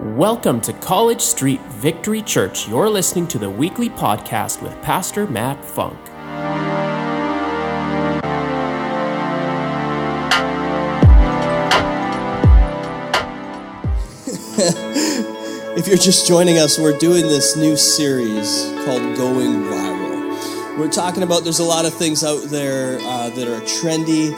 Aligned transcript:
Welcome 0.00 0.60
to 0.60 0.72
College 0.74 1.20
Street 1.20 1.60
Victory 1.62 2.22
Church. 2.22 2.68
You're 2.68 2.88
listening 2.88 3.26
to 3.28 3.38
the 3.38 3.50
weekly 3.50 3.90
podcast 3.90 4.62
with 4.62 4.80
Pastor 4.80 5.26
Matt 5.26 5.64
Funk. 5.64 5.98
if 15.76 15.88
you're 15.88 15.96
just 15.96 16.28
joining 16.28 16.58
us, 16.58 16.78
we're 16.78 16.96
doing 16.96 17.22
this 17.22 17.56
new 17.56 17.76
series 17.76 18.72
called 18.84 19.02
Going 19.16 19.64
Viral. 19.64 20.78
We're 20.78 20.92
talking 20.92 21.24
about 21.24 21.42
there's 21.42 21.58
a 21.58 21.64
lot 21.64 21.86
of 21.86 21.92
things 21.92 22.22
out 22.22 22.44
there 22.44 23.00
uh, 23.00 23.30
that 23.30 23.48
are 23.48 23.60
trendy, 23.62 24.30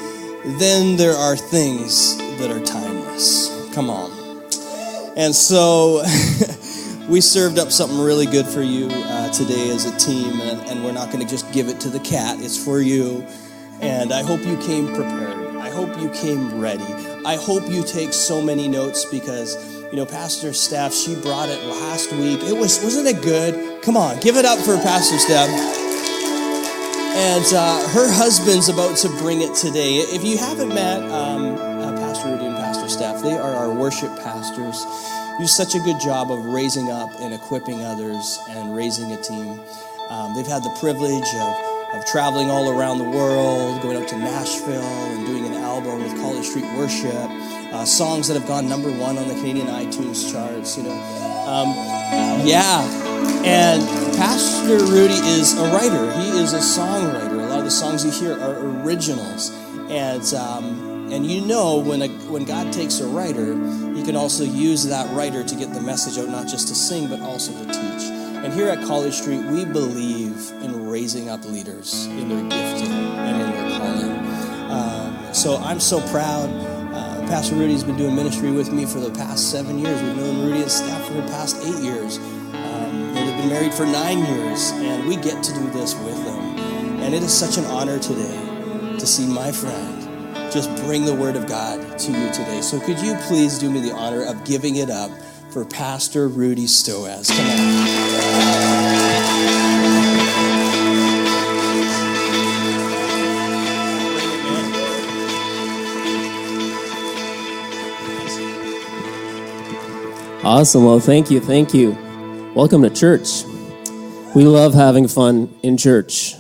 then 0.59 0.97
there 0.97 1.13
are 1.13 1.37
things 1.37 2.17
that 2.39 2.51
are 2.51 2.65
timeless. 2.65 3.71
Come 3.75 3.91
on. 3.91 4.20
And 5.21 5.37
so 5.37 6.03
we 7.11 7.21
served 7.21 7.59
up 7.59 7.71
something 7.71 8.01
really 8.01 8.25
good 8.25 8.47
for 8.47 8.63
you 8.63 8.89
uh, 8.91 9.31
today 9.31 9.69
as 9.69 9.85
a 9.85 9.95
team, 9.99 10.41
and, 10.41 10.63
and 10.63 10.83
we're 10.83 10.93
not 10.93 11.13
going 11.13 11.23
to 11.23 11.31
just 11.31 11.53
give 11.53 11.69
it 11.69 11.79
to 11.81 11.91
the 11.91 12.01
cat, 12.01 12.39
it's 12.41 12.57
for 12.57 12.81
you. 12.81 13.27
And 13.83 14.15
I 14.15 14.23
hope 14.23 14.41
you 14.47 14.57
came 14.57 14.87
prepared. 14.95 15.57
I 15.57 15.69
hope 15.69 16.01
you 16.01 16.09
came 16.09 16.59
ready. 16.59 16.91
I 17.27 17.37
hope 17.37 17.69
you 17.69 17.85
take 17.85 18.15
so 18.15 18.41
many 18.41 18.67
notes 18.67 19.05
because, 19.05 19.85
you 19.93 19.97
know, 19.97 20.07
Pastor 20.07 20.55
Steph, 20.55 20.95
she 20.95 21.15
brought 21.17 21.51
it 21.51 21.63
last 21.67 22.11
week. 22.13 22.41
It 22.45 22.57
was, 22.57 22.83
wasn't 22.83 23.07
it 23.07 23.23
good? 23.23 23.83
Come 23.83 23.99
on, 23.99 24.19
give 24.21 24.39
it 24.39 24.47
up 24.47 24.59
for 24.59 24.79
Pastor 24.79 25.19
Steph. 25.19 25.51
And 27.13 27.45
uh, 27.53 27.89
her 27.89 28.11
husband's 28.11 28.71
about 28.71 28.97
to 28.97 29.11
bring 29.19 29.43
it 29.43 29.55
today. 29.55 29.97
If 29.97 30.25
you 30.25 30.39
haven't 30.39 30.71
met 30.71 31.03
um, 31.11 31.70
Steph, 33.01 33.23
they 33.23 33.33
are 33.33 33.55
our 33.55 33.73
worship 33.73 34.15
pastors 34.19 34.85
do 35.41 35.47
such 35.47 35.75
a 35.75 35.79
good 35.79 35.99
job 35.99 36.31
of 36.31 36.45
raising 36.45 36.91
up 36.91 37.09
and 37.19 37.33
equipping 37.33 37.83
others 37.83 38.39
and 38.51 38.77
raising 38.77 39.11
a 39.13 39.23
team. 39.23 39.59
Um, 40.11 40.37
they've 40.37 40.47
had 40.47 40.63
the 40.63 40.77
privilege 40.79 41.25
of, 41.35 41.97
of 41.97 42.05
traveling 42.05 42.51
all 42.51 42.69
around 42.69 42.99
the 42.99 43.09
world, 43.09 43.81
going 43.81 43.97
up 43.97 44.07
to 44.09 44.19
Nashville 44.19 44.83
and 44.83 45.27
doing 45.27 45.47
an 45.47 45.55
album 45.55 46.03
with 46.03 46.15
College 46.21 46.45
Street 46.45 46.67
Worship, 46.77 47.15
uh, 47.73 47.87
songs 47.87 48.29
that 48.29 48.35
have 48.35 48.47
gone 48.47 48.69
number 48.69 48.91
one 48.91 49.17
on 49.17 49.29
the 49.29 49.35
Canadian 49.37 49.69
iTunes 49.69 50.31
charts, 50.31 50.77
you 50.77 50.83
know. 50.83 50.93
Um, 51.49 52.47
yeah. 52.47 52.85
And 53.43 53.83
Pastor 54.19 54.77
Rudy 54.93 55.15
is 55.15 55.57
a 55.57 55.73
writer, 55.73 56.13
he 56.21 56.29
is 56.39 56.53
a 56.53 56.59
songwriter. 56.59 57.43
A 57.43 57.49
lot 57.49 57.61
of 57.61 57.65
the 57.65 57.71
songs 57.71 58.05
you 58.05 58.11
hear 58.11 58.39
are 58.39 58.85
originals. 58.85 59.57
And 59.89 60.23
um, 60.35 60.80
and 61.13 61.27
you 61.27 61.41
know 61.41 61.79
when, 61.79 62.03
a, 62.03 62.09
when 62.31 62.45
God 62.45 62.73
takes 62.73 63.01
a 63.01 63.07
writer, 63.07 63.55
he 63.95 64.03
can 64.03 64.15
also 64.15 64.45
use 64.45 64.85
that 64.87 65.13
writer 65.15 65.43
to 65.43 65.55
get 65.57 65.73
the 65.75 65.81
message 65.81 66.23
out, 66.23 66.29
not 66.29 66.47
just 66.47 66.69
to 66.69 66.75
sing, 66.75 67.09
but 67.09 67.21
also 67.21 67.53
to 67.53 67.65
teach. 67.67 68.11
And 68.45 68.53
here 68.53 68.69
at 68.69 68.85
College 68.87 69.15
Street, 69.15 69.45
we 69.47 69.65
believe 69.65 70.51
in 70.63 70.89
raising 70.89 71.29
up 71.29 71.45
leaders 71.45 72.07
in 72.07 72.29
their 72.29 72.43
gifting 72.43 72.93
and 72.93 73.43
in 73.43 73.51
their 73.51 73.79
calling. 73.79 74.71
Um, 74.71 75.35
so 75.35 75.57
I'm 75.57 75.81
so 75.81 76.01
proud. 76.11 76.49
Uh, 76.95 77.27
Pastor 77.27 77.57
Rudy's 77.57 77.83
been 77.83 77.97
doing 77.97 78.15
ministry 78.15 78.53
with 78.53 78.73
me 78.73 78.87
for 78.87 79.01
the 79.01 79.11
past 79.11 79.51
seven 79.51 79.79
years. 79.79 80.01
We've 80.03 80.17
known 80.17 80.47
Rudy 80.47 80.63
and 80.63 80.71
Steph 80.71 81.07
for 81.07 81.15
the 81.15 81.23
past 81.23 81.57
eight 81.65 81.83
years. 81.83 82.19
Um, 82.19 83.15
they've 83.15 83.37
been 83.37 83.49
married 83.49 83.75
for 83.75 83.85
nine 83.85 84.19
years, 84.25 84.71
and 84.75 85.09
we 85.09 85.17
get 85.17 85.43
to 85.43 85.53
do 85.53 85.71
this 85.71 85.95
with 85.97 86.25
them. 86.25 86.59
And 87.01 87.15
it 87.15 87.23
is 87.23 87.33
such 87.33 87.59
an 87.59 87.65
honor 87.65 87.99
today 87.99 88.97
to 88.99 89.07
see 89.07 89.27
my 89.27 89.51
friend 89.51 89.90
just 90.51 90.75
bring 90.85 91.05
the 91.05 91.15
word 91.15 91.37
of 91.37 91.47
God 91.47 91.99
to 91.99 92.11
you 92.13 92.29
today. 92.33 92.61
So 92.61 92.81
could 92.81 92.99
you 92.99 93.15
please 93.23 93.59
do 93.59 93.71
me 93.71 93.81
the 93.81 93.93
honor 93.93 94.25
of 94.25 94.45
giving 94.45 94.77
it 94.77 94.91
up 94.91 95.11
for 95.51 95.65
Pastor 95.65 96.27
Rudy 96.27 96.65
Stoaz? 96.67 97.31
Come 97.31 97.47
on. 97.47 98.61
Awesome. 110.43 110.85
Well, 110.85 110.99
thank 110.99 111.31
you. 111.31 111.39
Thank 111.39 111.75
you. 111.75 111.97
Welcome 112.57 112.83
to 112.83 112.91
church. 112.91 113.45
We 114.35 114.45
love 114.45 114.75
having 114.75 115.07
fun 115.07 115.55
in 115.63 115.77
church. 115.77 116.35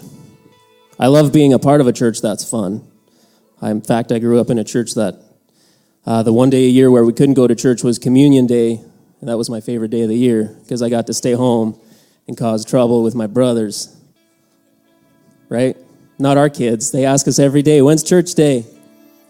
I 0.99 1.07
love 1.07 1.33
being 1.33 1.53
a 1.53 1.59
part 1.59 1.81
of 1.81 1.87
a 1.87 1.93
church 1.93 2.21
that's 2.21 2.49
fun. 2.49 2.90
I, 3.61 3.71
in 3.71 3.83
fact, 3.83 4.11
I 4.13 4.19
grew 4.19 4.41
up 4.41 4.51
in 4.51 4.59
a 4.59 4.65
church 4.65 4.95
that 4.95 5.23
uh, 6.07 6.23
the 6.23 6.33
one 6.33 6.51
day 6.51 6.65
a 6.65 6.71
year 6.71 6.91
where 6.91 7.05
we 7.05 7.13
couldn't 7.13 7.35
go 7.35 7.47
to 7.47 7.55
church 7.55 7.85
was 7.85 7.99
Communion 7.99 8.47
Day, 8.47 8.81
and 9.21 9.29
that 9.29 9.37
was 9.37 9.51
my 9.51 9.61
favorite 9.61 9.91
day 9.91 10.03
of 10.03 10.09
the 10.09 10.17
year 10.17 10.57
because 10.63 10.83
I 10.83 10.89
got 10.89 11.07
to 11.09 11.15
stay 11.15 11.33
home 11.33 11.79
and 12.27 12.37
cause 12.37 12.65
trouble 12.65 13.03
with 13.03 13.15
my 13.15 13.27
brothers. 13.27 13.95
Right? 15.49 15.77
Not 16.19 16.39
our 16.39 16.49
kids. 16.49 16.91
They 16.91 17.05
ask 17.05 17.29
us 17.29 17.39
every 17.39 17.63
day, 17.63 17.83
when's 17.83 18.03
church 18.03 18.35
day? 18.35 18.65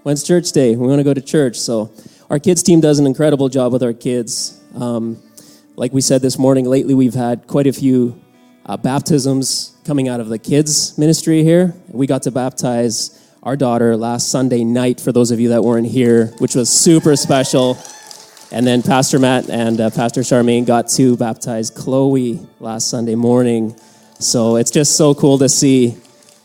When's 0.03 0.23
church 0.23 0.53
day? 0.53 0.77
We 0.77 0.87
want 0.87 1.01
to 1.01 1.05
go 1.05 1.15
to 1.15 1.21
church. 1.21 1.59
So 1.59 1.93
our 2.29 2.39
kids 2.39 2.63
team 2.63 2.81
does 2.81 2.99
an 2.99 3.07
incredible 3.07 3.49
job 3.49 3.73
with 3.73 3.83
our 3.83 3.93
kids. 3.93 4.61
Um, 4.75 5.21
like 5.77 5.93
we 5.93 6.01
said 6.01 6.23
this 6.23 6.39
morning, 6.39 6.67
lately 6.67 6.95
we've 6.95 7.15
had 7.15 7.47
quite 7.47 7.67
a 7.67 7.73
few 7.73 8.21
uh, 8.67 8.77
baptisms 8.77 9.77
coming 9.85 10.09
out 10.09 10.21
of 10.21 10.29
the 10.29 10.39
kids 10.39 10.97
ministry 10.97 11.43
here. 11.43 11.75
We 11.89 12.07
got 12.07 12.23
to 12.25 12.31
baptize 12.31 13.20
our 13.43 13.57
daughter 13.57 13.97
last 13.97 14.31
Sunday 14.31 14.65
night, 14.65 15.01
for 15.01 15.13
those 15.13 15.31
of 15.31 15.41
you 15.41 15.51
that 15.51 15.65
weren't 15.65 15.87
here, 15.87 16.27
which 16.39 16.55
was 16.55 16.69
super 16.69 17.17
special. 17.17 17.79
And 18.53 18.67
then 18.67 18.83
Pastor 18.83 19.19
Matt 19.19 19.49
and 19.49 19.81
uh, 19.81 19.91
Pastor 19.91 20.21
Charmaine 20.21 20.67
got 20.67 20.89
to 20.91 21.17
baptize 21.17 21.71
Chloe 21.71 22.47
last 22.59 22.91
Sunday 22.91 23.15
morning. 23.15 23.75
So 24.19 24.57
it's 24.57 24.71
just 24.71 24.97
so 24.97 25.15
cool 25.15 25.39
to 25.39 25.49
see. 25.49 25.97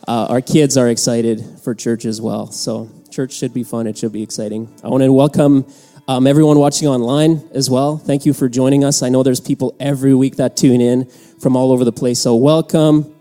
Uh, 0.08 0.26
our 0.30 0.40
kids 0.40 0.76
are 0.76 0.88
excited 0.88 1.44
for 1.62 1.74
church 1.74 2.04
as 2.04 2.20
well. 2.20 2.46
So 2.50 2.88
church 3.10 3.32
should 3.32 3.52
be 3.52 3.64
fun. 3.64 3.86
It 3.86 3.98
should 3.98 4.12
be 4.12 4.22
exciting. 4.22 4.72
I 4.82 4.88
want 4.88 5.02
to 5.02 5.12
welcome 5.12 5.66
um, 6.08 6.26
everyone 6.26 6.58
watching 6.58 6.88
online 6.88 7.46
as 7.52 7.68
well. 7.68 7.98
Thank 7.98 8.24
you 8.24 8.32
for 8.32 8.48
joining 8.48 8.84
us. 8.84 9.02
I 9.02 9.08
know 9.08 9.22
there's 9.22 9.40
people 9.40 9.76
every 9.80 10.14
week 10.14 10.36
that 10.36 10.56
tune 10.56 10.80
in 10.80 11.10
from 11.40 11.56
all 11.56 11.72
over 11.72 11.84
the 11.84 11.92
place. 11.92 12.20
So 12.20 12.36
welcome. 12.36 13.15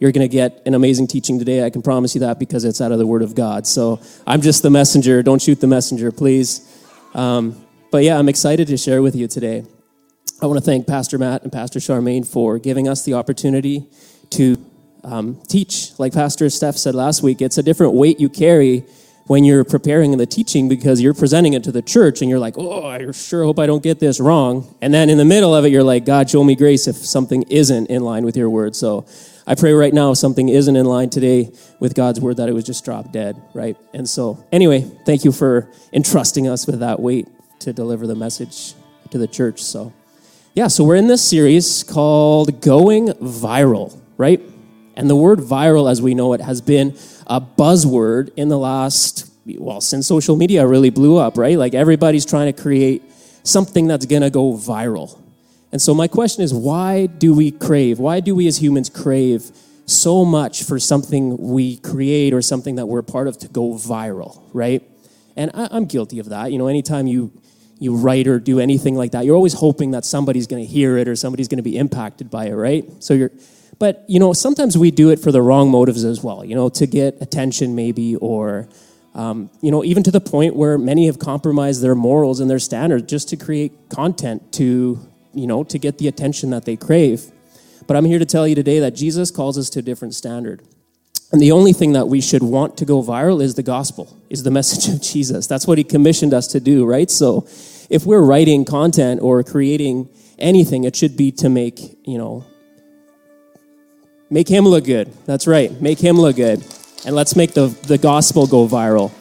You're 0.00 0.12
going 0.12 0.28
to 0.28 0.34
get 0.34 0.62
an 0.66 0.74
amazing 0.74 1.06
teaching 1.06 1.38
today. 1.38 1.62
I 1.62 1.70
can 1.70 1.82
promise 1.82 2.14
you 2.14 2.22
that 2.22 2.38
because 2.38 2.64
it's 2.64 2.80
out 2.80 2.90
of 2.90 2.98
the 2.98 3.06
Word 3.06 3.22
of 3.22 3.34
God. 3.34 3.66
So 3.66 4.00
I'm 4.26 4.40
just 4.40 4.62
the 4.62 4.70
messenger. 4.70 5.22
Don't 5.22 5.40
shoot 5.40 5.60
the 5.60 5.66
messenger, 5.66 6.10
please. 6.10 6.66
Um, 7.14 7.64
but 7.92 8.02
yeah, 8.02 8.18
I'm 8.18 8.28
excited 8.28 8.66
to 8.68 8.76
share 8.78 9.02
with 9.02 9.14
you 9.14 9.28
today. 9.28 9.64
I 10.42 10.46
want 10.46 10.58
to 10.58 10.64
thank 10.64 10.86
Pastor 10.86 11.18
Matt 11.18 11.42
and 11.42 11.52
Pastor 11.52 11.80
Charmaine 11.80 12.26
for 12.26 12.58
giving 12.58 12.88
us 12.88 13.04
the 13.04 13.12
opportunity 13.12 13.86
to 14.30 14.56
um, 15.04 15.40
teach. 15.48 15.98
Like 15.98 16.14
Pastor 16.14 16.48
Steph 16.48 16.76
said 16.76 16.94
last 16.94 17.22
week, 17.22 17.42
it's 17.42 17.58
a 17.58 17.62
different 17.62 17.92
weight 17.92 18.18
you 18.20 18.30
carry 18.30 18.86
when 19.26 19.44
you're 19.44 19.64
preparing 19.64 20.16
the 20.16 20.26
teaching 20.26 20.68
because 20.68 21.00
you're 21.00 21.14
presenting 21.14 21.52
it 21.52 21.62
to 21.64 21.70
the 21.70 21.82
church 21.82 22.20
and 22.20 22.30
you're 22.30 22.38
like, 22.38 22.54
oh, 22.56 22.86
I 22.86 23.10
sure 23.12 23.44
hope 23.44 23.58
I 23.58 23.66
don't 23.66 23.82
get 23.82 24.00
this 24.00 24.18
wrong. 24.18 24.74
And 24.80 24.92
then 24.94 25.10
in 25.10 25.18
the 25.18 25.24
middle 25.24 25.54
of 25.54 25.64
it, 25.64 25.68
you're 25.70 25.84
like, 25.84 26.04
God, 26.04 26.30
show 26.30 26.42
me 26.42 26.56
grace 26.56 26.88
if 26.88 26.96
something 26.96 27.42
isn't 27.42 27.88
in 27.88 28.02
line 28.02 28.24
with 28.24 28.36
your 28.36 28.50
word. 28.50 28.74
So 28.74 29.06
I 29.50 29.56
pray 29.56 29.72
right 29.72 29.92
now 29.92 30.12
if 30.12 30.18
something 30.18 30.48
isn't 30.48 30.76
in 30.76 30.86
line 30.86 31.10
today 31.10 31.50
with 31.80 31.96
God's 31.96 32.20
word 32.20 32.36
that 32.36 32.48
it 32.48 32.52
was 32.52 32.62
just 32.62 32.84
drop 32.84 33.10
dead, 33.10 33.42
right? 33.52 33.76
And 33.92 34.08
so, 34.08 34.44
anyway, 34.52 34.82
thank 35.04 35.24
you 35.24 35.32
for 35.32 35.68
entrusting 35.92 36.46
us 36.46 36.68
with 36.68 36.78
that 36.78 37.00
weight 37.00 37.26
to 37.58 37.72
deliver 37.72 38.06
the 38.06 38.14
message 38.14 38.74
to 39.10 39.18
the 39.18 39.26
church. 39.26 39.60
So, 39.60 39.92
yeah, 40.54 40.68
so 40.68 40.84
we're 40.84 40.94
in 40.94 41.08
this 41.08 41.20
series 41.20 41.82
called 41.82 42.60
Going 42.60 43.08
Viral, 43.08 44.00
right? 44.16 44.40
And 44.94 45.10
the 45.10 45.16
word 45.16 45.40
viral, 45.40 45.90
as 45.90 46.00
we 46.00 46.14
know 46.14 46.32
it, 46.32 46.40
has 46.40 46.60
been 46.60 46.96
a 47.26 47.40
buzzword 47.40 48.30
in 48.36 48.50
the 48.50 48.58
last, 48.58 49.32
well, 49.58 49.80
since 49.80 50.06
social 50.06 50.36
media 50.36 50.64
really 50.64 50.90
blew 50.90 51.16
up, 51.16 51.36
right? 51.36 51.58
Like 51.58 51.74
everybody's 51.74 52.24
trying 52.24 52.54
to 52.54 52.62
create 52.62 53.02
something 53.42 53.88
that's 53.88 54.06
going 54.06 54.22
to 54.22 54.30
go 54.30 54.52
viral. 54.52 55.20
And 55.72 55.80
so, 55.80 55.94
my 55.94 56.08
question 56.08 56.42
is 56.42 56.52
why 56.52 57.06
do 57.06 57.34
we 57.34 57.50
crave? 57.50 57.98
Why 57.98 58.20
do 58.20 58.34
we 58.34 58.46
as 58.46 58.60
humans 58.60 58.88
crave 58.88 59.50
so 59.86 60.24
much 60.24 60.62
for 60.62 60.78
something 60.78 61.36
we 61.36 61.76
create 61.78 62.32
or 62.32 62.42
something 62.42 62.76
that 62.76 62.86
we're 62.86 63.02
part 63.02 63.28
of 63.28 63.38
to 63.38 63.48
go 63.48 63.72
viral, 63.72 64.42
right? 64.52 64.82
And 65.36 65.50
I, 65.54 65.76
am 65.76 65.86
guilty 65.86 66.18
of 66.18 66.28
that. 66.28 66.52
You 66.52 66.58
know, 66.58 66.68
anytime 66.68 67.06
you 67.06 67.32
you 67.78 67.96
write 67.96 68.28
or 68.28 68.38
do 68.38 68.60
anything 68.60 68.94
like 68.94 69.12
that, 69.12 69.24
you're 69.24 69.36
always 69.36 69.54
hoping 69.54 69.92
that 69.92 70.04
somebody's 70.04 70.46
going 70.46 70.62
to 70.62 70.70
hear 70.70 70.98
it 70.98 71.08
or 71.08 71.16
somebody's 71.16 71.48
going 71.48 71.58
to 71.58 71.62
be 71.62 71.78
impacted 71.78 72.30
by 72.30 72.46
it, 72.46 72.52
right? 72.52 72.84
So 73.02 73.14
you're, 73.14 73.30
but 73.78 74.04
you 74.06 74.20
know, 74.20 74.34
sometimes 74.34 74.76
we 74.76 74.90
do 74.90 75.08
it 75.08 75.18
for 75.18 75.32
the 75.32 75.40
wrong 75.40 75.70
motives 75.70 76.04
as 76.04 76.22
well. 76.22 76.44
You 76.44 76.54
know, 76.54 76.68
to 76.68 76.86
get 76.86 77.16
attention 77.22 77.74
maybe, 77.74 78.16
or 78.16 78.68
um, 79.14 79.50
you 79.62 79.70
know, 79.70 79.82
even 79.82 80.02
to 80.02 80.10
the 80.10 80.20
point 80.20 80.54
where 80.54 80.76
many 80.76 81.06
have 81.06 81.18
compromised 81.18 81.82
their 81.82 81.94
morals 81.94 82.38
and 82.38 82.50
their 82.50 82.58
standards 82.58 83.04
just 83.10 83.30
to 83.30 83.36
create 83.36 83.72
content 83.88 84.52
to 84.52 85.00
you 85.32 85.46
know, 85.46 85.64
to 85.64 85.78
get 85.78 85.98
the 85.98 86.08
attention 86.08 86.50
that 86.50 86.64
they 86.64 86.76
crave. 86.76 87.30
But 87.86 87.96
I'm 87.96 88.04
here 88.04 88.18
to 88.18 88.26
tell 88.26 88.46
you 88.46 88.54
today 88.54 88.80
that 88.80 88.94
Jesus 88.94 89.30
calls 89.30 89.58
us 89.58 89.70
to 89.70 89.80
a 89.80 89.82
different 89.82 90.14
standard. 90.14 90.62
And 91.32 91.40
the 91.40 91.52
only 91.52 91.72
thing 91.72 91.92
that 91.92 92.08
we 92.08 92.20
should 92.20 92.42
want 92.42 92.76
to 92.78 92.84
go 92.84 93.02
viral 93.02 93.40
is 93.40 93.54
the 93.54 93.62
gospel, 93.62 94.16
is 94.28 94.42
the 94.42 94.50
message 94.58 94.92
of 94.92 95.00
Jesus. 95.00 95.46
That's 95.46 95.66
what 95.66 95.78
he 95.78 95.84
commissioned 95.84 96.34
us 96.34 96.46
to 96.48 96.60
do, 96.60 96.84
right? 96.84 97.10
So 97.10 97.46
if 97.88 98.04
we're 98.06 98.22
writing 98.22 98.64
content 98.64 99.20
or 99.22 99.42
creating 99.42 100.08
anything, 100.38 100.84
it 100.84 100.96
should 100.96 101.16
be 101.16 101.32
to 101.32 101.48
make, 101.48 101.98
you 102.04 102.18
know, 102.18 102.44
make 104.28 104.48
him 104.48 104.64
look 104.66 104.84
good. 104.84 105.12
That's 105.26 105.46
right. 105.46 105.80
Make 105.80 105.98
him 105.98 106.16
look 106.16 106.36
good. 106.36 106.64
And 107.06 107.14
let's 107.14 107.34
make 107.34 107.54
the, 107.54 107.68
the 107.86 107.98
gospel 107.98 108.46
go 108.46 108.66
viral. 108.66 109.12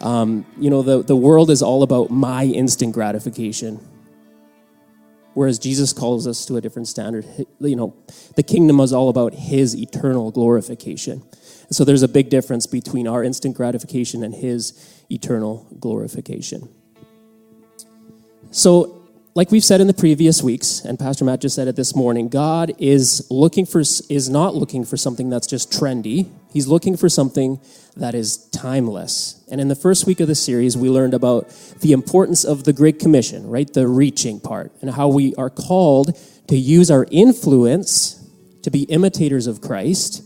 Um, 0.00 0.46
you 0.58 0.70
know, 0.70 0.82
the, 0.82 1.02
the 1.02 1.16
world 1.16 1.50
is 1.50 1.62
all 1.62 1.82
about 1.82 2.10
my 2.10 2.44
instant 2.44 2.92
gratification. 2.92 3.80
Whereas 5.34 5.58
Jesus 5.58 5.92
calls 5.92 6.26
us 6.26 6.44
to 6.46 6.56
a 6.56 6.60
different 6.60 6.88
standard. 6.88 7.24
You 7.60 7.76
know, 7.76 7.94
the 8.34 8.42
kingdom 8.42 8.80
is 8.80 8.92
all 8.92 9.08
about 9.08 9.34
his 9.34 9.76
eternal 9.76 10.30
glorification. 10.30 11.22
And 11.68 11.76
so 11.76 11.84
there's 11.84 12.02
a 12.02 12.08
big 12.08 12.28
difference 12.28 12.66
between 12.66 13.06
our 13.06 13.22
instant 13.22 13.56
gratification 13.56 14.24
and 14.24 14.34
his 14.34 15.04
eternal 15.10 15.66
glorification. 15.78 16.68
So 18.50 18.98
like 19.38 19.52
we've 19.52 19.62
said 19.62 19.80
in 19.80 19.86
the 19.86 19.94
previous 19.94 20.42
weeks, 20.42 20.80
and 20.80 20.98
Pastor 20.98 21.24
Matt 21.24 21.40
just 21.40 21.54
said 21.54 21.68
it 21.68 21.76
this 21.76 21.94
morning, 21.94 22.28
God 22.28 22.74
is 22.78 23.24
looking 23.30 23.66
for 23.66 23.78
is 23.78 24.28
not 24.28 24.56
looking 24.56 24.84
for 24.84 24.96
something 24.96 25.30
that's 25.30 25.46
just 25.46 25.70
trendy. 25.70 26.28
He's 26.52 26.66
looking 26.66 26.96
for 26.96 27.08
something 27.08 27.60
that 27.98 28.14
is 28.14 28.36
timeless. 28.50 29.44
And 29.50 29.60
in 29.60 29.68
the 29.68 29.74
first 29.74 30.06
week 30.06 30.20
of 30.20 30.28
the 30.28 30.34
series, 30.34 30.76
we 30.76 30.88
learned 30.88 31.14
about 31.14 31.50
the 31.80 31.92
importance 31.92 32.44
of 32.44 32.64
the 32.64 32.72
Great 32.72 32.98
Commission, 32.98 33.48
right? 33.48 33.72
The 33.72 33.88
reaching 33.88 34.40
part, 34.40 34.72
and 34.80 34.90
how 34.90 35.08
we 35.08 35.34
are 35.34 35.50
called 35.50 36.16
to 36.46 36.56
use 36.56 36.90
our 36.90 37.06
influence 37.10 38.24
to 38.62 38.70
be 38.70 38.84
imitators 38.84 39.46
of 39.46 39.60
Christ 39.60 40.22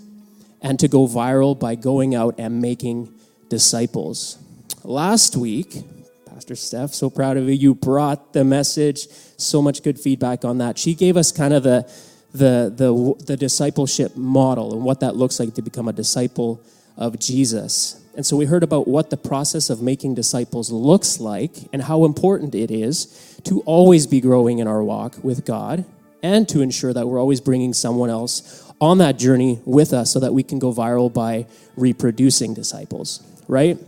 and 0.61 0.79
to 0.81 0.89
go 0.89 1.07
viral 1.07 1.59
by 1.59 1.75
going 1.75 2.15
out 2.15 2.37
and 2.39 2.61
making 2.61 3.13
disciples. 3.49 4.39
Last 4.85 5.37
week, 5.37 5.83
Pastor 6.27 6.57
Steph, 6.57 6.93
so 6.93 7.09
proud 7.09 7.37
of 7.37 7.45
you. 7.45 7.55
You 7.55 7.75
brought 7.75 8.33
the 8.33 8.45
message. 8.45 9.09
So 9.37 9.63
much 9.63 9.83
good 9.83 9.99
feedback 9.99 10.45
on 10.45 10.59
that. 10.59 10.79
She 10.79 10.95
gave 10.95 11.17
us 11.17 11.33
kind 11.33 11.55
of 11.55 11.63
the, 11.63 11.91
the, 12.33 12.73
the, 12.75 13.25
the 13.27 13.37
discipleship 13.37 14.17
model 14.17 14.73
and 14.73 14.85
what 14.85 15.01
that 15.01 15.17
looks 15.17 15.41
like 15.41 15.55
to 15.55 15.63
become 15.63 15.89
a 15.89 15.93
disciple 15.93 16.63
of 16.97 17.19
Jesus. 17.19 18.01
And 18.15 18.27
so 18.27 18.37
we 18.37 18.45
heard 18.45 18.63
about 18.63 18.87
what 18.87 19.11
the 19.11 19.17
process 19.17 19.71
of 19.71 19.81
making 19.81 20.15
disciples 20.15 20.71
looks 20.71 21.19
like 21.19 21.53
and 21.73 21.83
how 21.83 22.05
important 22.05 22.55
it 22.55 22.71
is 22.71 23.41
to 23.45 23.61
always 23.63 24.07
be 24.07 24.21
growing 24.21 24.59
in 24.59 24.67
our 24.67 24.83
walk 24.83 25.17
with 25.23 25.45
God 25.45 25.85
and 26.23 26.49
to 26.51 26.61
ensure 26.61 26.93
that 26.93 27.09
we're 27.09 27.19
always 27.19 27.41
bringing 27.41 27.73
someone 27.73 28.11
else 28.11 28.71
on 28.81 28.99
that 28.99 29.19
journey 29.19 29.61
with 29.65 29.93
us 29.93 30.11
so 30.11 30.21
that 30.21 30.35
we 30.35 30.43
can 30.43 30.59
go 30.59 30.73
viral 30.73 31.13
by 31.13 31.47
reproducing 31.77 32.53
disciples, 32.53 33.23
right? 33.49 33.79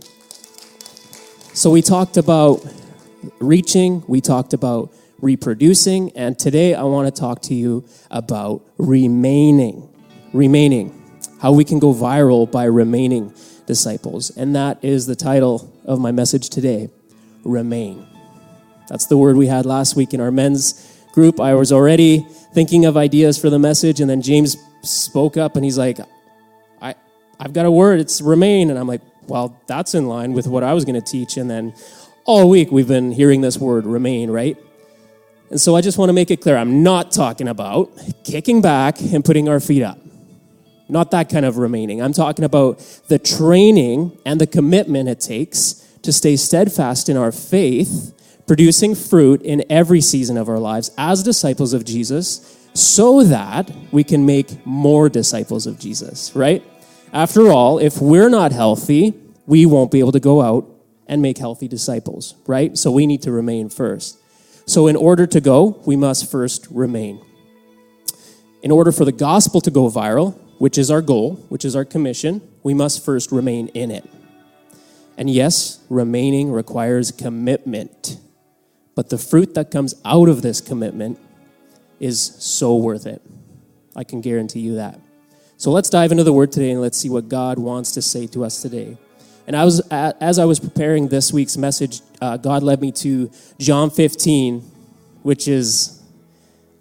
So 1.53 1.69
we 1.69 1.81
talked 1.81 2.17
about 2.17 2.65
reaching, 3.39 4.03
we 4.07 4.21
talked 4.21 4.53
about 4.53 4.91
reproducing, 5.21 6.11
and 6.17 6.37
today 6.37 6.73
I 6.73 6.83
want 6.83 7.13
to 7.13 7.19
talk 7.19 7.41
to 7.43 7.53
you 7.53 7.85
about 8.09 8.61
remaining. 8.77 9.87
Remaining. 10.33 11.04
How 11.41 11.51
we 11.51 11.63
can 11.63 11.79
go 11.79 11.93
viral 11.93 12.49
by 12.49 12.65
remaining 12.65 13.33
disciples. 13.65 14.29
And 14.35 14.55
that 14.55 14.83
is 14.83 15.05
the 15.05 15.15
title 15.15 15.71
of 15.85 15.99
my 15.99 16.11
message 16.11 16.49
today 16.49 16.89
Remain. 17.43 18.07
That's 18.87 19.05
the 19.05 19.17
word 19.17 19.35
we 19.35 19.47
had 19.47 19.65
last 19.65 19.95
week 19.95 20.13
in 20.13 20.21
our 20.21 20.31
men's 20.31 20.99
group. 21.13 21.39
I 21.39 21.53
was 21.53 21.71
already 21.71 22.25
thinking 22.53 22.85
of 22.85 22.97
ideas 22.97 23.37
for 23.37 23.49
the 23.49 23.59
message, 23.59 24.01
and 24.01 24.09
then 24.09 24.21
James 24.21 24.57
spoke 24.81 25.37
up 25.37 25.55
and 25.55 25.63
he's 25.63 25.77
like, 25.77 25.99
I, 26.81 26.95
I've 27.39 27.53
got 27.53 27.65
a 27.65 27.71
word, 27.71 27.99
it's 27.99 28.21
remain. 28.21 28.69
And 28.69 28.77
I'm 28.79 28.87
like, 28.87 29.01
well, 29.27 29.59
that's 29.67 29.95
in 29.95 30.07
line 30.07 30.33
with 30.33 30.47
what 30.47 30.63
I 30.63 30.73
was 30.73 30.85
going 30.85 30.99
to 30.99 31.05
teach. 31.05 31.37
And 31.37 31.49
then 31.49 31.73
all 32.25 32.49
week 32.49 32.71
we've 32.71 32.87
been 32.87 33.11
hearing 33.11 33.41
this 33.41 33.57
word 33.57 33.85
remain, 33.85 34.29
right? 34.29 34.57
And 35.49 35.61
so 35.61 35.75
I 35.75 35.81
just 35.81 35.97
want 35.97 36.09
to 36.09 36.13
make 36.13 36.31
it 36.31 36.41
clear 36.41 36.57
I'm 36.57 36.83
not 36.83 37.11
talking 37.11 37.47
about 37.47 37.91
kicking 38.23 38.61
back 38.61 38.99
and 39.01 39.23
putting 39.23 39.47
our 39.47 39.59
feet 39.59 39.83
up. 39.83 39.99
Not 40.87 41.11
that 41.11 41.29
kind 41.29 41.45
of 41.45 41.57
remaining. 41.57 42.01
I'm 42.01 42.13
talking 42.13 42.45
about 42.45 42.79
the 43.07 43.17
training 43.17 44.17
and 44.25 44.39
the 44.39 44.47
commitment 44.47 45.09
it 45.09 45.19
takes 45.19 45.73
to 46.03 46.13
stay 46.13 46.35
steadfast 46.35 47.09
in 47.09 47.17
our 47.17 47.31
faith, 47.31 48.13
producing 48.45 48.93
fruit 48.93 49.41
in 49.41 49.63
every 49.69 50.01
season 50.01 50.37
of 50.37 50.47
our 50.47 50.59
lives 50.59 50.91
as 50.97 51.23
disciples 51.23 51.73
of 51.73 51.83
Jesus, 51.85 52.69
so 52.73 53.23
that 53.23 53.71
we 53.91 54.03
can 54.03 54.25
make 54.25 54.65
more 54.65 55.09
disciples 55.09 55.65
of 55.65 55.79
Jesus, 55.79 56.35
right? 56.35 56.63
After 57.11 57.51
all, 57.51 57.79
if 57.79 58.01
we're 58.01 58.29
not 58.29 58.51
healthy, 58.51 59.13
we 59.47 59.65
won't 59.65 59.91
be 59.91 59.99
able 59.99 60.11
to 60.11 60.19
go 60.19 60.41
out 60.41 60.69
and 61.07 61.21
make 61.21 61.37
healthy 61.37 61.67
disciples, 61.67 62.35
right? 62.45 62.77
So 62.77 62.91
we 62.91 63.07
need 63.07 63.21
to 63.23 63.31
remain 63.31 63.69
first. 63.69 64.19
So, 64.67 64.87
in 64.87 64.95
order 64.95 65.27
to 65.27 65.39
go, 65.39 65.81
we 65.85 65.95
must 65.95 66.29
first 66.31 66.67
remain. 66.71 67.23
In 68.63 68.71
order 68.71 68.91
for 68.91 69.05
the 69.05 69.11
gospel 69.11 69.61
to 69.61 69.69
go 69.69 69.89
viral, 69.89 70.39
which 70.57 70.77
is 70.77 70.89
our 70.89 71.01
goal, 71.01 71.35
which 71.49 71.65
is 71.65 71.75
our 71.75 71.85
commission, 71.85 72.41
we 72.63 72.73
must 72.73 73.03
first 73.03 73.31
remain 73.31 73.67
in 73.69 73.91
it. 73.91 74.09
And 75.17 75.29
yes, 75.29 75.79
remaining 75.89 76.51
requires 76.51 77.11
commitment. 77.11 78.17
But 78.95 79.09
the 79.09 79.17
fruit 79.17 79.53
that 79.55 79.71
comes 79.71 79.95
out 80.03 80.29
of 80.29 80.41
this 80.41 80.61
commitment 80.61 81.19
is 81.99 82.19
so 82.19 82.75
worth 82.75 83.05
it. 83.05 83.21
I 83.95 84.03
can 84.03 84.21
guarantee 84.21 84.59
you 84.59 84.75
that. 84.75 84.99
So 85.57 85.71
let's 85.71 85.89
dive 85.89 86.11
into 86.11 86.23
the 86.23 86.33
word 86.33 86.51
today 86.51 86.71
and 86.71 86.81
let's 86.81 86.97
see 86.97 87.09
what 87.09 87.29
God 87.29 87.57
wants 87.57 87.93
to 87.93 88.01
say 88.01 88.27
to 88.27 88.43
us 88.43 88.61
today. 88.61 88.97
And 89.47 89.55
I 89.55 89.63
was, 89.63 89.79
as 89.91 90.39
I 90.39 90.45
was 90.45 90.59
preparing 90.59 91.07
this 91.07 91.31
week's 91.31 91.55
message, 91.55 92.01
uh, 92.19 92.37
God 92.37 92.63
led 92.63 92.81
me 92.81 92.91
to 92.93 93.31
John 93.59 93.89
15, 93.89 94.61
which 95.21 95.47
is, 95.47 96.01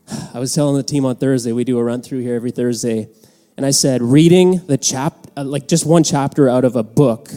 I 0.34 0.38
was 0.38 0.54
telling 0.54 0.76
the 0.76 0.82
team 0.82 1.04
on 1.04 1.16
Thursday, 1.16 1.52
we 1.52 1.64
do 1.64 1.78
a 1.78 1.84
run 1.84 2.02
through 2.02 2.20
here 2.20 2.34
every 2.34 2.50
Thursday. 2.50 3.08
And 3.56 3.64
I 3.64 3.70
said, 3.70 4.02
reading 4.02 4.66
the 4.66 4.76
chap, 4.76 5.14
uh, 5.36 5.44
like 5.44 5.68
just 5.68 5.86
one 5.86 6.02
chapter 6.02 6.48
out 6.48 6.64
of 6.64 6.76
a 6.76 6.82
book, 6.82 7.30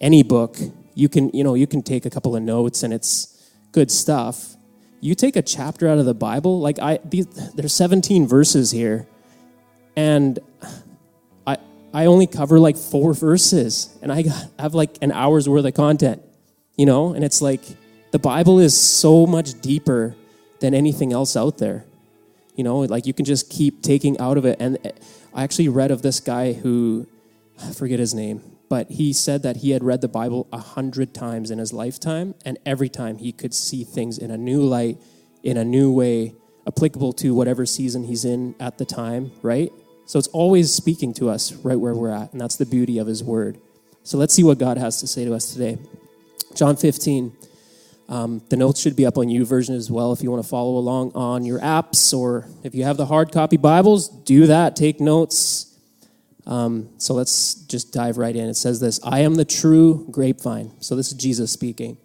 any 0.00 0.22
book, 0.22 0.56
you 0.94 1.08
can, 1.08 1.30
you 1.30 1.44
know, 1.44 1.54
you 1.54 1.66
can 1.66 1.82
take 1.82 2.06
a 2.06 2.10
couple 2.10 2.36
of 2.36 2.42
notes 2.42 2.82
and 2.82 2.92
it's 2.92 3.50
good 3.72 3.90
stuff. 3.90 4.54
You 5.00 5.14
take 5.14 5.36
a 5.36 5.42
chapter 5.42 5.88
out 5.88 5.98
of 5.98 6.06
the 6.06 6.14
Bible, 6.14 6.60
like 6.60 6.78
I, 6.78 6.98
these, 7.04 7.26
there's 7.54 7.72
17 7.72 8.26
verses 8.26 8.70
here 8.70 9.06
and 9.98 10.38
I 11.44 11.58
I 11.92 12.06
only 12.06 12.28
cover 12.28 12.60
like 12.60 12.76
four 12.76 13.14
verses, 13.14 13.98
and 14.00 14.12
I 14.12 14.24
have 14.58 14.72
like 14.74 14.96
an 15.02 15.10
hour's 15.10 15.48
worth 15.48 15.64
of 15.64 15.74
content, 15.74 16.22
you 16.76 16.86
know. 16.86 17.14
And 17.14 17.24
it's 17.24 17.42
like 17.42 17.62
the 18.12 18.18
Bible 18.20 18.60
is 18.60 18.78
so 18.78 19.26
much 19.26 19.60
deeper 19.60 20.14
than 20.60 20.72
anything 20.72 21.12
else 21.12 21.36
out 21.36 21.58
there, 21.58 21.84
you 22.54 22.62
know. 22.62 22.78
Like 22.80 23.06
you 23.06 23.12
can 23.12 23.24
just 23.24 23.50
keep 23.50 23.82
taking 23.82 24.20
out 24.20 24.38
of 24.38 24.44
it. 24.44 24.58
And 24.60 24.78
I 25.38 25.44
actually 25.44 25.68
read 25.68 25.92
of 25.92 26.02
this 26.02 26.18
guy 26.18 26.52
who 26.52 27.06
I 27.62 27.70
forget 27.70 28.00
his 28.00 28.12
name, 28.12 28.42
but 28.68 28.90
he 28.90 29.12
said 29.12 29.44
that 29.44 29.58
he 29.58 29.70
had 29.70 29.84
read 29.84 30.00
the 30.00 30.08
Bible 30.08 30.48
a 30.52 30.58
hundred 30.58 31.14
times 31.14 31.52
in 31.52 31.60
his 31.60 31.72
lifetime, 31.72 32.34
and 32.44 32.58
every 32.66 32.88
time 32.88 33.18
he 33.18 33.30
could 33.30 33.54
see 33.54 33.84
things 33.84 34.18
in 34.18 34.32
a 34.32 34.36
new 34.36 34.64
light, 34.64 34.98
in 35.44 35.56
a 35.56 35.64
new 35.64 35.92
way, 35.92 36.34
applicable 36.66 37.12
to 37.12 37.36
whatever 37.36 37.64
season 37.66 38.02
he's 38.02 38.24
in 38.24 38.56
at 38.58 38.78
the 38.78 38.84
time, 38.84 39.30
right? 39.42 39.70
So 40.06 40.18
it's 40.18 40.26
always 40.26 40.74
speaking 40.74 41.14
to 41.14 41.30
us 41.30 41.52
right 41.52 41.78
where 41.78 41.94
we're 41.94 42.10
at, 42.10 42.32
and 42.32 42.40
that's 42.40 42.56
the 42.56 42.66
beauty 42.66 42.98
of 42.98 43.06
His 43.06 43.22
Word. 43.22 43.60
So 44.02 44.18
let's 44.18 44.34
see 44.34 44.42
what 44.42 44.58
God 44.58 44.76
has 44.76 44.98
to 45.02 45.06
say 45.06 45.24
to 45.24 45.34
us 45.34 45.52
today. 45.52 45.78
John 46.56 46.74
15. 46.74 47.32
Um, 48.08 48.42
the 48.48 48.56
notes 48.56 48.80
should 48.80 48.96
be 48.96 49.04
up 49.04 49.18
on 49.18 49.26
YouVersion 49.26 49.76
as 49.76 49.90
well 49.90 50.12
if 50.12 50.22
you 50.22 50.30
want 50.30 50.42
to 50.42 50.48
follow 50.48 50.76
along 50.78 51.12
on 51.14 51.44
your 51.44 51.60
apps, 51.60 52.16
or 52.16 52.48
if 52.62 52.74
you 52.74 52.84
have 52.84 52.96
the 52.96 53.06
hard 53.06 53.32
copy 53.32 53.56
Bibles, 53.56 54.08
do 54.08 54.46
that. 54.46 54.76
Take 54.76 55.00
notes. 55.00 55.78
Um, 56.46 56.88
so 56.96 57.12
let's 57.12 57.54
just 57.54 57.92
dive 57.92 58.16
right 58.16 58.34
in. 58.34 58.48
It 58.48 58.54
says 58.54 58.80
this 58.80 58.98
I 59.04 59.20
am 59.20 59.34
the 59.34 59.44
true 59.44 60.06
grapevine. 60.10 60.72
So 60.80 60.96
this 60.96 61.08
is 61.08 61.14
Jesus 61.14 61.50
speaking. 61.50 61.98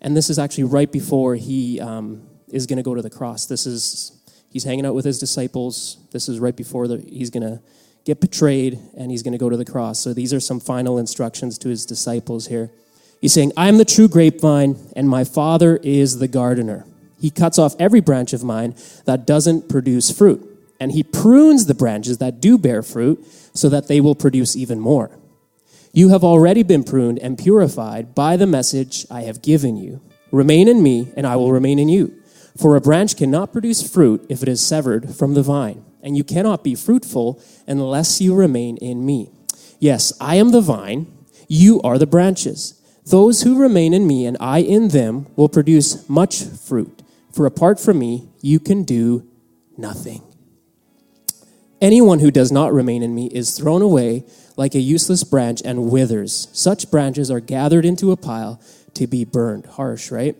And 0.00 0.16
this 0.16 0.30
is 0.30 0.38
actually 0.38 0.64
right 0.64 0.90
before 0.90 1.34
he 1.34 1.80
um, 1.80 2.28
is 2.48 2.66
going 2.66 2.76
to 2.76 2.82
go 2.82 2.94
to 2.94 3.02
the 3.02 3.10
cross. 3.10 3.46
This 3.46 3.66
is 3.66 4.18
He's 4.50 4.64
hanging 4.64 4.86
out 4.86 4.94
with 4.94 5.04
his 5.04 5.18
disciples. 5.18 5.98
This 6.10 6.28
is 6.28 6.40
right 6.40 6.56
before 6.56 6.88
the, 6.88 6.98
he's 6.98 7.30
going 7.30 7.42
to 7.42 7.60
get 8.04 8.20
betrayed 8.20 8.78
and 8.96 9.10
he's 9.10 9.22
going 9.22 9.32
to 9.32 9.38
go 9.38 9.50
to 9.50 9.56
the 9.56 9.64
cross. 9.64 9.98
So 9.98 10.14
these 10.14 10.32
are 10.32 10.40
some 10.40 10.60
final 10.60 10.98
instructions 10.98 11.58
to 11.58 11.68
his 11.68 11.84
disciples 11.84 12.46
here. 12.46 12.70
He's 13.20 13.32
saying, 13.32 13.52
I 13.56 13.68
am 13.68 13.78
the 13.78 13.84
true 13.84 14.08
grapevine, 14.08 14.76
and 14.94 15.08
my 15.08 15.24
Father 15.24 15.78
is 15.82 16.18
the 16.18 16.28
gardener. 16.28 16.86
He 17.20 17.30
cuts 17.30 17.58
off 17.58 17.74
every 17.78 18.00
branch 18.00 18.32
of 18.32 18.44
mine 18.44 18.76
that 19.06 19.26
doesn't 19.26 19.68
produce 19.68 20.10
fruit, 20.10 20.44
and 20.78 20.92
he 20.92 21.02
prunes 21.02 21.66
the 21.66 21.74
branches 21.74 22.18
that 22.18 22.40
do 22.40 22.56
bear 22.56 22.82
fruit 22.82 23.24
so 23.54 23.68
that 23.68 23.88
they 23.88 24.00
will 24.00 24.14
produce 24.14 24.54
even 24.54 24.78
more. 24.78 25.10
You 25.92 26.10
have 26.10 26.22
already 26.22 26.62
been 26.62 26.84
pruned 26.84 27.18
and 27.18 27.36
purified 27.36 28.14
by 28.14 28.36
the 28.36 28.46
message 28.46 29.04
I 29.10 29.22
have 29.22 29.42
given 29.42 29.76
you. 29.76 30.00
Remain 30.30 30.68
in 30.68 30.82
me, 30.82 31.12
and 31.16 31.26
I 31.26 31.34
will 31.34 31.50
remain 31.50 31.78
in 31.80 31.88
you. 31.88 32.14
For 32.56 32.76
a 32.76 32.80
branch 32.80 33.16
cannot 33.16 33.52
produce 33.52 33.88
fruit 33.88 34.24
if 34.28 34.42
it 34.42 34.48
is 34.48 34.60
severed 34.60 35.14
from 35.14 35.34
the 35.34 35.42
vine, 35.42 35.84
and 36.02 36.16
you 36.16 36.22
cannot 36.22 36.62
be 36.62 36.76
fruitful 36.76 37.42
unless 37.66 38.20
you 38.20 38.34
remain 38.34 38.76
in 38.76 39.04
me. 39.04 39.32
Yes, 39.80 40.12
I 40.20 40.36
am 40.36 40.50
the 40.52 40.60
vine, 40.60 41.06
you 41.48 41.80
are 41.82 41.98
the 41.98 42.06
branches. 42.06 42.77
Those 43.10 43.42
who 43.42 43.58
remain 43.58 43.94
in 43.94 44.06
me 44.06 44.26
and 44.26 44.36
I 44.38 44.58
in 44.58 44.88
them 44.88 45.26
will 45.34 45.48
produce 45.48 46.08
much 46.08 46.42
fruit, 46.42 47.02
for 47.32 47.46
apart 47.46 47.80
from 47.80 47.98
me, 47.98 48.28
you 48.42 48.60
can 48.60 48.82
do 48.82 49.26
nothing. 49.76 50.22
Anyone 51.80 52.18
who 52.18 52.30
does 52.30 52.50
not 52.50 52.72
remain 52.72 53.02
in 53.02 53.14
me 53.14 53.26
is 53.28 53.56
thrown 53.56 53.82
away 53.82 54.24
like 54.56 54.74
a 54.74 54.80
useless 54.80 55.22
branch 55.24 55.62
and 55.64 55.90
withers. 55.90 56.48
Such 56.52 56.90
branches 56.90 57.30
are 57.30 57.40
gathered 57.40 57.84
into 57.84 58.10
a 58.10 58.16
pile 58.16 58.60
to 58.94 59.06
be 59.06 59.24
burned. 59.24 59.64
Harsh, 59.66 60.10
right? 60.10 60.36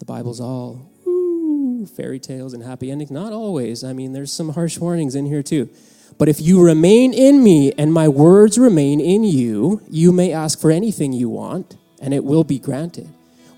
The 0.00 0.04
Bible's 0.04 0.40
all 0.40 0.90
woo, 1.06 1.86
fairy 1.86 2.18
tales 2.18 2.52
and 2.52 2.62
happy 2.64 2.90
endings. 2.90 3.10
Not 3.10 3.32
always. 3.32 3.84
I 3.84 3.92
mean, 3.92 4.12
there's 4.12 4.32
some 4.32 4.50
harsh 4.50 4.78
warnings 4.78 5.14
in 5.14 5.26
here 5.26 5.44
too. 5.44 5.70
But 6.18 6.28
if 6.28 6.40
you 6.40 6.62
remain 6.62 7.12
in 7.12 7.42
me 7.42 7.72
and 7.72 7.92
my 7.92 8.08
words 8.08 8.58
remain 8.58 9.00
in 9.00 9.24
you, 9.24 9.82
you 9.90 10.12
may 10.12 10.32
ask 10.32 10.58
for 10.58 10.70
anything 10.70 11.12
you 11.12 11.28
want, 11.28 11.76
and 12.00 12.14
it 12.14 12.24
will 12.24 12.44
be 12.44 12.58
granted. 12.58 13.08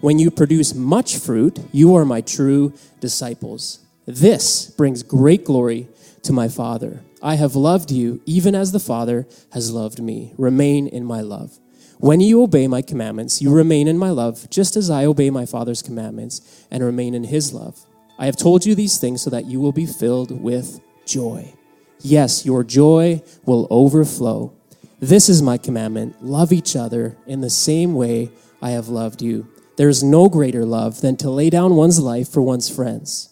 When 0.01 0.19
you 0.19 0.31
produce 0.31 0.75
much 0.75 1.19
fruit, 1.19 1.59
you 1.73 1.95
are 1.95 2.05
my 2.05 2.21
true 2.21 2.73
disciples. 3.01 3.81
This 4.07 4.71
brings 4.71 5.03
great 5.03 5.45
glory 5.45 5.89
to 6.23 6.33
my 6.33 6.49
Father. 6.49 7.03
I 7.23 7.35
have 7.35 7.57
loved 7.57 7.91
you 7.91 8.21
even 8.27 8.55
as 8.55 8.73
the 8.73 8.81
Father 8.81 9.27
has 9.53 9.73
loved 9.73 10.01
me. 10.01 10.35
Remain 10.39 10.87
in 10.87 11.05
my 11.05 11.21
love. 11.21 11.59
When 11.99 12.21
you 12.21 12.43
obey 12.43 12.69
my 12.69 12.81
commandments, 12.81 13.43
you 13.43 13.53
remain 13.53 13.89
in 13.89 13.99
my 13.99 14.11
love, 14.11 14.49
just 14.51 14.77
as 14.77 14.89
I 14.89 15.05
obey 15.05 15.31
my 15.31 15.47
Father's 15.47 15.83
commandments 15.83 16.65
and 16.71 16.85
remain 16.85 17.15
in 17.15 17.25
his 17.25 17.53
love. 17.53 17.81
I 18.19 18.27
have 18.27 18.37
told 18.37 18.65
you 18.65 18.77
these 18.77 18.99
things 18.99 19.23
so 19.23 19.31
that 19.31 19.47
you 19.47 19.61
will 19.61 19.73
be 19.73 19.87
filled 19.87 20.31
with 20.31 20.81
joy. 21.07 21.53
Yes, 22.01 22.47
your 22.47 22.63
joy 22.65 23.23
will 23.45 23.67
overflow. 23.71 24.53
This 25.01 25.29
is 25.29 25.43
my 25.43 25.59
commandment 25.59 26.25
love 26.25 26.53
each 26.53 26.77
other 26.77 27.17
in 27.27 27.41
the 27.41 27.51
same 27.51 27.95
way 27.95 28.31
I 28.61 28.71
have 28.71 28.89
loved 28.89 29.23
you. 29.23 29.49
There 29.77 29.89
is 29.89 30.03
no 30.03 30.29
greater 30.29 30.65
love 30.65 31.01
than 31.01 31.17
to 31.19 31.31
lay 31.31 31.51
down 31.51 31.77
one's 31.77 32.01
life 32.01 32.29
for 32.29 32.43
one's 32.43 32.69
friends. 32.69 33.29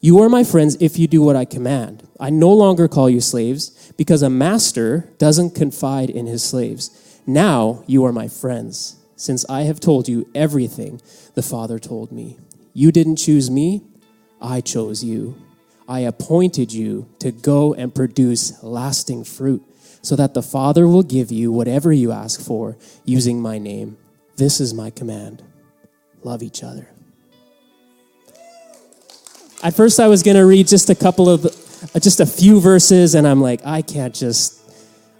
You 0.00 0.20
are 0.20 0.28
my 0.28 0.44
friends 0.44 0.76
if 0.78 0.98
you 0.98 1.06
do 1.06 1.22
what 1.22 1.36
I 1.36 1.46
command. 1.46 2.06
I 2.20 2.30
no 2.30 2.52
longer 2.52 2.86
call 2.86 3.08
you 3.08 3.20
slaves 3.20 3.92
because 3.96 4.22
a 4.22 4.30
master 4.30 5.10
doesn't 5.18 5.54
confide 5.54 6.10
in 6.10 6.26
his 6.26 6.42
slaves. 6.42 7.18
Now 7.26 7.82
you 7.86 8.04
are 8.04 8.12
my 8.12 8.28
friends, 8.28 8.96
since 9.16 9.44
I 9.48 9.62
have 9.62 9.80
told 9.80 10.06
you 10.06 10.28
everything 10.34 11.00
the 11.34 11.42
Father 11.42 11.78
told 11.78 12.12
me. 12.12 12.38
You 12.74 12.92
didn't 12.92 13.16
choose 13.16 13.50
me, 13.50 13.82
I 14.40 14.60
chose 14.60 15.02
you. 15.02 15.36
I 15.88 16.00
appointed 16.00 16.72
you 16.72 17.08
to 17.20 17.30
go 17.32 17.74
and 17.74 17.94
produce 17.94 18.62
lasting 18.62 19.24
fruit, 19.24 19.62
so 20.02 20.16
that 20.16 20.34
the 20.34 20.42
Father 20.42 20.86
will 20.86 21.02
give 21.02 21.32
you 21.32 21.50
whatever 21.52 21.92
you 21.92 22.12
ask 22.12 22.40
for 22.40 22.76
using 23.04 23.40
my 23.40 23.58
name. 23.58 23.96
This 24.36 24.60
is 24.60 24.74
my 24.74 24.90
command 24.90 25.42
love 26.22 26.42
each 26.42 26.64
other. 26.64 26.88
At 29.62 29.74
first, 29.74 30.00
I 30.00 30.08
was 30.08 30.24
going 30.24 30.36
to 30.36 30.44
read 30.44 30.66
just 30.66 30.90
a 30.90 30.94
couple 30.94 31.28
of, 31.28 31.46
uh, 31.46 32.00
just 32.00 32.20
a 32.20 32.26
few 32.26 32.60
verses, 32.60 33.14
and 33.14 33.26
I'm 33.26 33.40
like, 33.40 33.64
I 33.64 33.82
can't 33.82 34.14
just, 34.14 34.60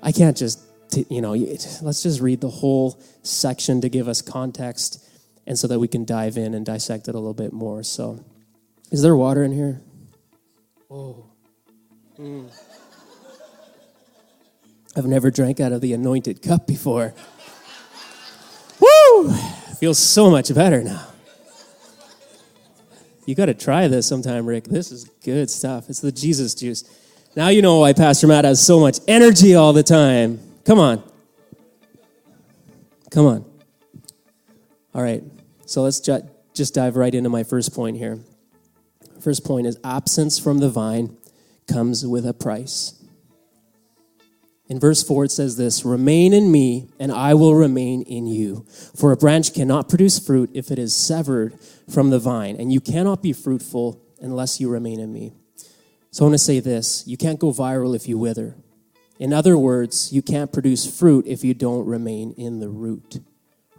I 0.03 0.11
can't 0.11 0.37
just 0.37 0.61
you 1.09 1.21
know, 1.21 1.35
let's 1.83 2.03
just 2.03 2.21
read 2.21 2.41
the 2.41 2.49
whole 2.49 3.01
section 3.23 3.81
to 3.81 3.89
give 3.89 4.09
us 4.09 4.23
context 4.23 5.05
and 5.47 5.59
so 5.59 5.67
that 5.69 5.79
we 5.79 5.89
can 5.89 6.05
dive 6.05 6.37
in 6.37 6.55
and 6.55 6.65
dissect 6.65 7.09
it 7.09 7.15
a 7.15 7.19
little 7.19 7.35
bit 7.35 7.53
more. 7.53 7.83
So, 7.83 8.25
is 8.91 9.03
there 9.03 9.17
water 9.17 9.43
in 9.43 9.53
here? 9.53 9.81
Oh. 10.91 11.27
Mm. 12.19 12.51
I've 14.97 15.07
never 15.07 15.31
drank 15.31 15.61
out 15.61 15.73
of 15.73 15.81
the 15.81 15.93
anointed 15.93 16.43
cup 16.43 16.67
before. 16.67 17.15
Woo! 18.81 19.33
Feels 19.79 19.99
so 19.99 20.31
much 20.31 20.55
better 20.55 20.83
now. 20.83 21.07
You 23.27 23.35
got 23.35 23.47
to 23.47 23.55
try 23.55 23.89
this 23.89 24.07
sometime, 24.07 24.47
Rick. 24.47 24.65
This 24.65 24.93
is 24.93 25.05
good 25.25 25.51
stuff. 25.51 25.91
It's 25.91 26.01
the 26.01 26.13
Jesus 26.13 26.55
juice. 26.55 26.85
Now 27.35 27.49
you 27.49 27.61
know 27.61 27.81
why 27.81 27.93
Pastor 27.93 28.27
Matt 28.29 28.45
has 28.45 28.65
so 28.65 28.81
much 28.81 29.01
energy 29.09 29.55
all 29.55 29.73
the 29.73 29.83
time. 29.83 30.41
Come 30.65 30.79
on. 30.79 31.03
Come 33.11 33.27
on. 33.27 33.45
All 34.95 35.03
right. 35.03 35.23
So 35.67 35.83
let's 35.83 36.01
ju- 36.01 36.27
just 36.55 36.73
dive 36.73 36.97
right 36.97 37.15
into 37.15 37.29
my 37.29 37.43
first 37.43 37.75
point 37.75 37.97
here. 37.97 38.21
First 39.27 39.45
point 39.45 39.67
is 39.67 39.77
absence 39.83 40.39
from 40.39 40.59
the 40.59 40.71
vine 40.71 41.17
comes 41.67 42.07
with 42.07 42.25
a 42.25 42.33
price. 42.33 42.95
In 44.69 44.79
verse 44.79 45.03
4, 45.03 45.25
it 45.25 45.33
says 45.33 45.57
this 45.57 45.85
Remain 45.85 46.33
in 46.33 46.53
me, 46.53 46.91
and 47.01 47.11
I 47.11 47.35
will 47.35 47.57
remain 47.57 48.03
in 48.03 48.29
you. 48.29 48.65
For 48.95 49.11
a 49.11 49.17
branch 49.17 49.53
cannot 49.53 49.89
produce 49.89 50.25
fruit 50.25 50.51
if 50.55 50.71
it 50.71 50.79
is 50.79 50.95
severed 50.95 51.59
from 51.91 52.11
the 52.11 52.21
vine, 52.21 52.55
and 52.55 52.73
you 52.73 52.81
cannot 52.81 53.21
be 53.21 53.33
fruitful 53.33 54.01
unless 54.21 54.61
you 54.61 54.71
remain 54.71 55.01
in 55.01 55.13
me. 55.13 55.33
So 56.13 56.25
I 56.25 56.29
want 56.29 56.35
to 56.35 56.39
say 56.39 56.61
this 56.61 57.03
you 57.05 57.17
can't 57.17 57.41
go 57.41 57.51
viral 57.51 57.97
if 57.97 58.07
you 58.07 58.19
wither. 58.19 58.55
In 59.19 59.33
other 59.33 59.59
words, 59.59 60.13
you 60.13 60.23
can't 60.23 60.53
produce 60.53 60.87
fruit 60.87 61.27
if 61.27 61.43
you 61.43 61.53
don't 61.53 61.85
remain 61.85 62.31
in 62.37 62.61
the 62.61 62.69
root, 62.69 63.19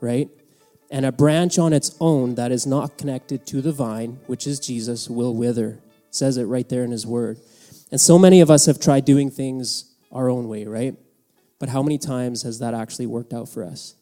right? 0.02 0.28
And 0.90 1.06
a 1.06 1.12
branch 1.12 1.60
on 1.60 1.74
its 1.74 1.96
own 2.00 2.36
that 2.36 2.52
is 2.52 2.66
not 2.66 2.98
connected 2.98 3.46
to 3.48 3.62
the 3.62 3.72
vine, 3.72 4.20
which 4.28 4.48
is 4.48 4.60
Jesus, 4.60 5.10
will 5.10 5.34
wither. 5.36 5.80
It 6.08 6.16
says 6.16 6.38
it 6.38 6.46
right 6.46 6.68
there 6.68 6.84
in 6.84 6.92
his 6.92 7.06
word. 7.06 7.40
And 7.92 8.00
so 8.00 8.18
many 8.18 8.42
of 8.42 8.50
us 8.50 8.66
have 8.66 8.80
tried 8.80 9.06
doing 9.06 9.30
things 9.30 9.94
our 10.12 10.30
own 10.30 10.48
way, 10.48 10.66
right? 10.66 10.96
But 11.60 11.70
how 11.70 11.82
many 11.84 11.98
times 11.98 12.44
has 12.44 12.60
that 12.60 12.74
actually 12.74 13.08
worked 13.08 13.34
out 13.34 13.50
for 13.50 13.64
us? 13.64 13.96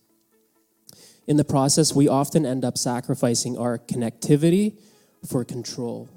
In 1.28 1.38
the 1.38 1.44
process, 1.44 1.94
we 1.94 2.08
often 2.08 2.46
end 2.46 2.64
up 2.64 2.78
sacrificing 2.78 3.58
our 3.58 3.80
connectivity 3.80 4.78
for 5.28 5.44
control. 5.44 6.10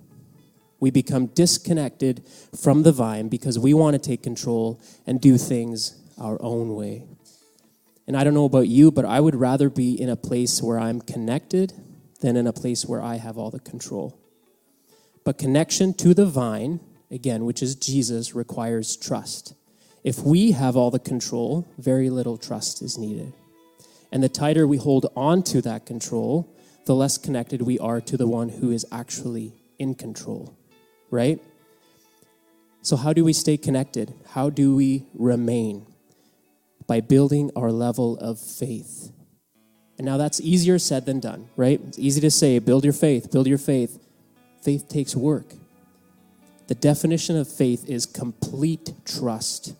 We 0.80 0.90
become 0.90 1.26
disconnected 1.26 2.24
from 2.56 2.82
the 2.82 2.92
vine 2.92 3.28
because 3.28 3.58
we 3.58 3.74
want 3.74 3.94
to 3.94 3.98
take 3.98 4.22
control 4.22 4.80
and 5.06 5.20
do 5.20 5.38
things 5.38 5.98
our 6.20 6.40
own 6.42 6.74
way. 6.74 7.04
And 8.08 8.16
I 8.16 8.24
don't 8.24 8.34
know 8.34 8.46
about 8.46 8.66
you, 8.66 8.90
but 8.90 9.04
I 9.04 9.20
would 9.20 9.36
rather 9.36 9.70
be 9.70 9.94
in 9.94 10.08
a 10.08 10.16
place 10.16 10.60
where 10.60 10.80
I'm 10.80 11.00
connected 11.00 11.72
than 12.20 12.36
in 12.36 12.48
a 12.48 12.52
place 12.52 12.84
where 12.84 13.00
I 13.00 13.16
have 13.16 13.38
all 13.38 13.50
the 13.50 13.60
control. 13.60 14.18
But 15.24 15.38
connection 15.38 15.94
to 15.94 16.12
the 16.12 16.26
vine, 16.26 16.80
again, 17.08 17.44
which 17.44 17.62
is 17.62 17.76
Jesus, 17.76 18.34
requires 18.34 18.96
trust. 18.96 19.54
If 20.02 20.18
we 20.20 20.50
have 20.50 20.76
all 20.76 20.90
the 20.90 20.98
control, 20.98 21.68
very 21.78 22.10
little 22.10 22.38
trust 22.38 22.82
is 22.82 22.98
needed. 22.98 23.32
And 24.10 24.24
the 24.24 24.28
tighter 24.28 24.66
we 24.66 24.78
hold 24.78 25.06
on 25.14 25.44
to 25.44 25.62
that 25.62 25.86
control, 25.86 26.52
the 26.86 26.96
less 26.96 27.18
connected 27.18 27.62
we 27.62 27.78
are 27.78 28.00
to 28.00 28.16
the 28.16 28.26
one 28.26 28.48
who 28.48 28.72
is 28.72 28.84
actually 28.90 29.52
in 29.78 29.94
control 29.94 30.58
right? 31.10 31.40
So, 32.82 32.96
how 32.96 33.12
do 33.12 33.24
we 33.24 33.32
stay 33.32 33.56
connected? 33.56 34.14
How 34.30 34.50
do 34.50 34.74
we 34.74 35.06
remain? 35.14 35.86
By 36.88 37.00
building 37.00 37.52
our 37.54 37.70
level 37.70 38.18
of 38.18 38.40
faith. 38.40 39.12
And 39.96 40.04
now 40.04 40.16
that's 40.16 40.40
easier 40.40 40.80
said 40.80 41.06
than 41.06 41.20
done, 41.20 41.48
right? 41.54 41.80
It's 41.86 41.98
easy 41.98 42.20
to 42.22 42.30
say, 42.32 42.58
build 42.58 42.82
your 42.82 42.92
faith, 42.92 43.30
build 43.30 43.46
your 43.46 43.58
faith. 43.58 44.04
Faith 44.62 44.88
takes 44.88 45.14
work. 45.14 45.54
The 46.66 46.74
definition 46.74 47.36
of 47.36 47.46
faith 47.46 47.88
is 47.88 48.06
complete 48.06 48.92
trust 49.04 49.74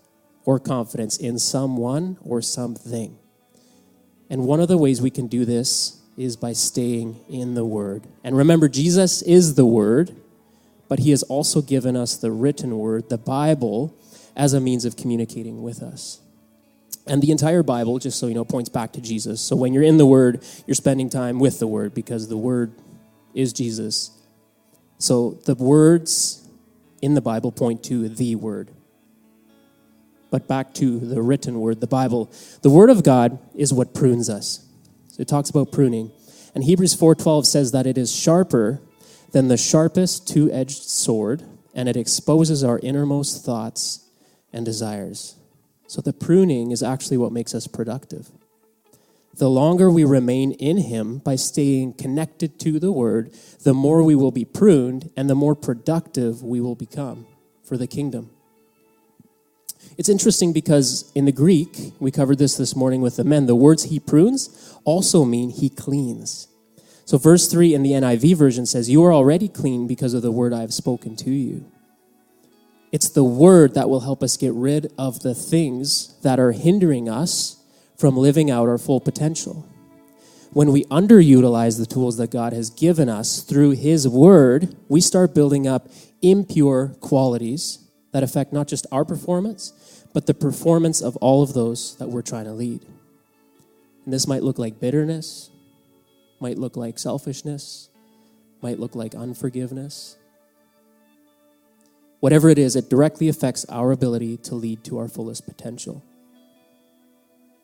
or 0.44 0.60
confidence 0.60 1.16
in 1.16 1.40
someone 1.40 2.18
or 2.22 2.40
something. 2.40 3.18
And 4.30 4.46
one 4.46 4.60
of 4.60 4.68
the 4.68 4.78
ways 4.78 5.02
we 5.02 5.10
can 5.10 5.26
do 5.26 5.44
this 5.44 6.00
is 6.16 6.36
by 6.36 6.52
staying 6.52 7.18
in 7.28 7.54
the 7.54 7.64
Word. 7.64 8.04
And 8.22 8.36
remember, 8.36 8.68
Jesus 8.68 9.22
is 9.22 9.56
the 9.56 9.66
Word 9.66 10.14
but 10.88 11.00
He 11.00 11.10
has 11.10 11.22
also 11.24 11.60
given 11.60 11.96
us 11.96 12.16
the 12.16 12.32
written 12.32 12.78
word, 12.78 13.10
the 13.10 13.18
Bible, 13.18 13.94
as 14.34 14.54
a 14.54 14.60
means 14.60 14.84
of 14.84 14.96
communicating 14.96 15.62
with 15.62 15.82
us. 15.82 16.20
And 17.08 17.22
the 17.22 17.30
entire 17.30 17.62
Bible, 17.62 17.98
just 17.98 18.18
so 18.18 18.26
you 18.26 18.34
know, 18.34 18.44
points 18.44 18.68
back 18.68 18.92
to 18.92 19.00
Jesus. 19.00 19.40
So 19.40 19.56
when 19.56 19.72
you're 19.72 19.82
in 19.82 19.96
the 19.96 20.06
Word, 20.06 20.44
you're 20.66 20.74
spending 20.74 21.08
time 21.08 21.38
with 21.38 21.58
the 21.58 21.66
Word 21.66 21.94
because 21.94 22.28
the 22.28 22.36
Word 22.36 22.72
is 23.34 23.52
Jesus. 23.52 24.10
So 24.98 25.38
the 25.46 25.54
words 25.54 26.46
in 27.00 27.14
the 27.14 27.20
Bible 27.20 27.50
point 27.50 27.82
to 27.84 28.08
the 28.08 28.36
Word. 28.36 28.70
But 30.30 30.46
back 30.46 30.74
to 30.74 30.98
the 30.98 31.22
written 31.22 31.58
Word, 31.60 31.80
the 31.80 31.86
Bible. 31.86 32.30
The 32.60 32.70
Word 32.70 32.90
of 32.90 33.02
God 33.02 33.38
is 33.54 33.72
what 33.72 33.94
prunes 33.94 34.28
us. 34.28 34.66
So 35.08 35.22
it 35.22 35.28
talks 35.28 35.48
about 35.48 35.72
pruning. 35.72 36.10
And 36.54 36.64
Hebrews 36.64 36.94
4:12 36.94 37.46
says 37.46 37.72
that 37.72 37.86
it 37.86 37.96
is 37.96 38.12
sharper 38.12 38.82
than 39.32 39.48
the 39.48 39.56
sharpest 39.56 40.28
two 40.28 40.50
edged 40.52 40.82
sword, 40.82 41.44
and 41.74 41.88
it 41.88 41.96
exposes 41.96 42.62
our 42.62 42.78
innermost 42.80 43.44
thoughts 43.44 44.00
and 44.52 44.66
desires. 44.66 45.37
So 45.88 46.02
the 46.02 46.12
pruning 46.12 46.70
is 46.70 46.82
actually 46.82 47.16
what 47.16 47.32
makes 47.32 47.54
us 47.54 47.66
productive. 47.66 48.28
The 49.34 49.48
longer 49.48 49.90
we 49.90 50.04
remain 50.04 50.52
in 50.52 50.76
Him 50.76 51.18
by 51.18 51.36
staying 51.36 51.94
connected 51.94 52.60
to 52.60 52.78
the 52.78 52.92
Word, 52.92 53.32
the 53.62 53.72
more 53.72 54.02
we 54.02 54.14
will 54.14 54.30
be 54.30 54.44
pruned 54.44 55.10
and 55.16 55.30
the 55.30 55.34
more 55.34 55.54
productive 55.54 56.42
we 56.42 56.60
will 56.60 56.74
become 56.74 57.26
for 57.64 57.78
the 57.78 57.86
kingdom. 57.86 58.30
It's 59.96 60.10
interesting 60.10 60.52
because 60.52 61.10
in 61.14 61.24
the 61.24 61.32
Greek, 61.32 61.94
we 61.98 62.10
covered 62.10 62.38
this 62.38 62.56
this 62.56 62.76
morning 62.76 63.00
with 63.00 63.16
the 63.16 63.24
men, 63.24 63.46
the 63.46 63.54
words 63.54 63.84
he 63.84 63.98
prunes 63.98 64.74
also 64.84 65.24
mean 65.24 65.48
he 65.48 65.70
cleans. 65.70 66.48
So, 67.06 67.16
verse 67.16 67.48
3 67.48 67.72
in 67.72 67.82
the 67.82 67.92
NIV 67.92 68.36
version 68.36 68.66
says, 68.66 68.90
You 68.90 69.02
are 69.04 69.12
already 69.12 69.48
clean 69.48 69.86
because 69.86 70.12
of 70.12 70.20
the 70.20 70.30
word 70.30 70.52
I 70.52 70.60
have 70.60 70.74
spoken 70.74 71.16
to 71.16 71.30
you. 71.30 71.64
It's 72.90 73.10
the 73.10 73.24
word 73.24 73.74
that 73.74 73.90
will 73.90 74.00
help 74.00 74.22
us 74.22 74.36
get 74.36 74.52
rid 74.54 74.92
of 74.96 75.20
the 75.20 75.34
things 75.34 76.18
that 76.22 76.40
are 76.40 76.52
hindering 76.52 77.08
us 77.08 77.62
from 77.96 78.16
living 78.16 78.50
out 78.50 78.68
our 78.68 78.78
full 78.78 79.00
potential. 79.00 79.66
When 80.52 80.72
we 80.72 80.84
underutilize 80.84 81.78
the 81.78 81.86
tools 81.86 82.16
that 82.16 82.30
God 82.30 82.52
has 82.52 82.70
given 82.70 83.08
us 83.08 83.42
through 83.42 83.72
His 83.72 84.08
word, 84.08 84.74
we 84.88 85.00
start 85.00 85.34
building 85.34 85.66
up 85.66 85.88
impure 86.22 86.94
qualities 87.00 87.80
that 88.12 88.22
affect 88.22 88.52
not 88.52 88.68
just 88.68 88.86
our 88.90 89.04
performance, 89.04 90.04
but 90.14 90.26
the 90.26 90.34
performance 90.34 91.02
of 91.02 91.16
all 91.16 91.42
of 91.42 91.52
those 91.52 91.96
that 91.96 92.08
we're 92.08 92.22
trying 92.22 92.46
to 92.46 92.52
lead. 92.52 92.82
And 94.04 94.12
this 94.12 94.26
might 94.26 94.42
look 94.42 94.58
like 94.58 94.80
bitterness, 94.80 95.50
might 96.40 96.56
look 96.56 96.76
like 96.76 96.98
selfishness, 96.98 97.90
might 98.62 98.80
look 98.80 98.94
like 98.94 99.14
unforgiveness. 99.14 100.17
Whatever 102.20 102.48
it 102.48 102.58
is, 102.58 102.74
it 102.74 102.90
directly 102.90 103.28
affects 103.28 103.64
our 103.66 103.92
ability 103.92 104.36
to 104.38 104.54
lead 104.54 104.84
to 104.84 104.98
our 104.98 105.08
fullest 105.08 105.46
potential. 105.46 106.04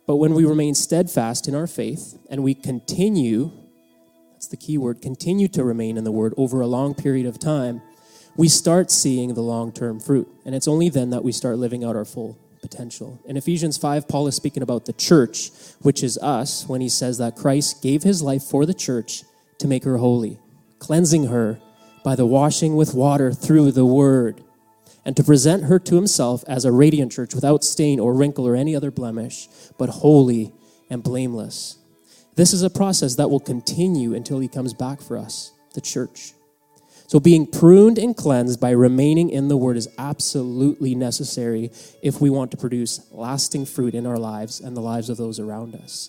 But 0.06 0.16
when 0.16 0.34
we 0.34 0.44
remain 0.44 0.74
steadfast 0.74 1.48
in 1.48 1.54
our 1.54 1.66
faith 1.66 2.18
and 2.30 2.44
we 2.44 2.54
continue, 2.54 3.50
that's 4.32 4.48
the 4.48 4.56
key 4.56 4.78
word, 4.78 5.00
continue 5.00 5.48
to 5.48 5.64
remain 5.64 5.96
in 5.96 6.04
the 6.04 6.12
word 6.12 6.34
over 6.36 6.60
a 6.60 6.66
long 6.66 6.94
period 6.94 7.26
of 7.26 7.38
time, 7.38 7.80
we 8.36 8.48
start 8.48 8.90
seeing 8.90 9.34
the 9.34 9.40
long 9.42 9.72
term 9.72 9.98
fruit. 9.98 10.28
And 10.44 10.54
it's 10.54 10.68
only 10.68 10.88
then 10.88 11.10
that 11.10 11.24
we 11.24 11.32
start 11.32 11.58
living 11.58 11.84
out 11.84 11.96
our 11.96 12.04
full 12.04 12.38
potential. 12.60 13.20
In 13.26 13.36
Ephesians 13.36 13.76
5, 13.76 14.06
Paul 14.08 14.26
is 14.26 14.36
speaking 14.36 14.62
about 14.62 14.84
the 14.84 14.92
church, 14.92 15.50
which 15.80 16.02
is 16.02 16.18
us, 16.18 16.68
when 16.68 16.80
he 16.80 16.88
says 16.88 17.18
that 17.18 17.36
Christ 17.36 17.82
gave 17.82 18.02
his 18.02 18.22
life 18.22 18.42
for 18.42 18.66
the 18.66 18.74
church 18.74 19.24
to 19.58 19.68
make 19.68 19.84
her 19.84 19.98
holy, 19.98 20.38
cleansing 20.78 21.26
her 21.26 21.60
by 22.04 22.14
the 22.14 22.26
washing 22.26 22.76
with 22.76 22.94
water 22.94 23.32
through 23.32 23.72
the 23.72 23.86
word, 23.86 24.43
and 25.04 25.16
to 25.16 25.24
present 25.24 25.64
her 25.64 25.78
to 25.78 25.94
himself 25.94 26.44
as 26.46 26.64
a 26.64 26.72
radiant 26.72 27.12
church 27.12 27.34
without 27.34 27.62
stain 27.62 28.00
or 28.00 28.14
wrinkle 28.14 28.46
or 28.46 28.56
any 28.56 28.74
other 28.74 28.90
blemish, 28.90 29.48
but 29.78 29.88
holy 29.88 30.52
and 30.90 31.02
blameless. 31.02 31.78
This 32.36 32.52
is 32.52 32.62
a 32.62 32.70
process 32.70 33.14
that 33.16 33.30
will 33.30 33.40
continue 33.40 34.14
until 34.14 34.40
he 34.40 34.48
comes 34.48 34.74
back 34.74 35.00
for 35.00 35.16
us, 35.16 35.52
the 35.74 35.80
church. 35.80 36.32
So, 37.06 37.20
being 37.20 37.46
pruned 37.46 37.98
and 37.98 38.16
cleansed 38.16 38.60
by 38.60 38.70
remaining 38.70 39.28
in 39.28 39.48
the 39.48 39.58
Word 39.58 39.76
is 39.76 39.88
absolutely 39.98 40.94
necessary 40.94 41.70
if 42.02 42.20
we 42.20 42.30
want 42.30 42.50
to 42.52 42.56
produce 42.56 43.06
lasting 43.12 43.66
fruit 43.66 43.94
in 43.94 44.06
our 44.06 44.18
lives 44.18 44.58
and 44.58 44.74
the 44.74 44.80
lives 44.80 45.10
of 45.10 45.18
those 45.18 45.38
around 45.38 45.74
us. 45.74 46.08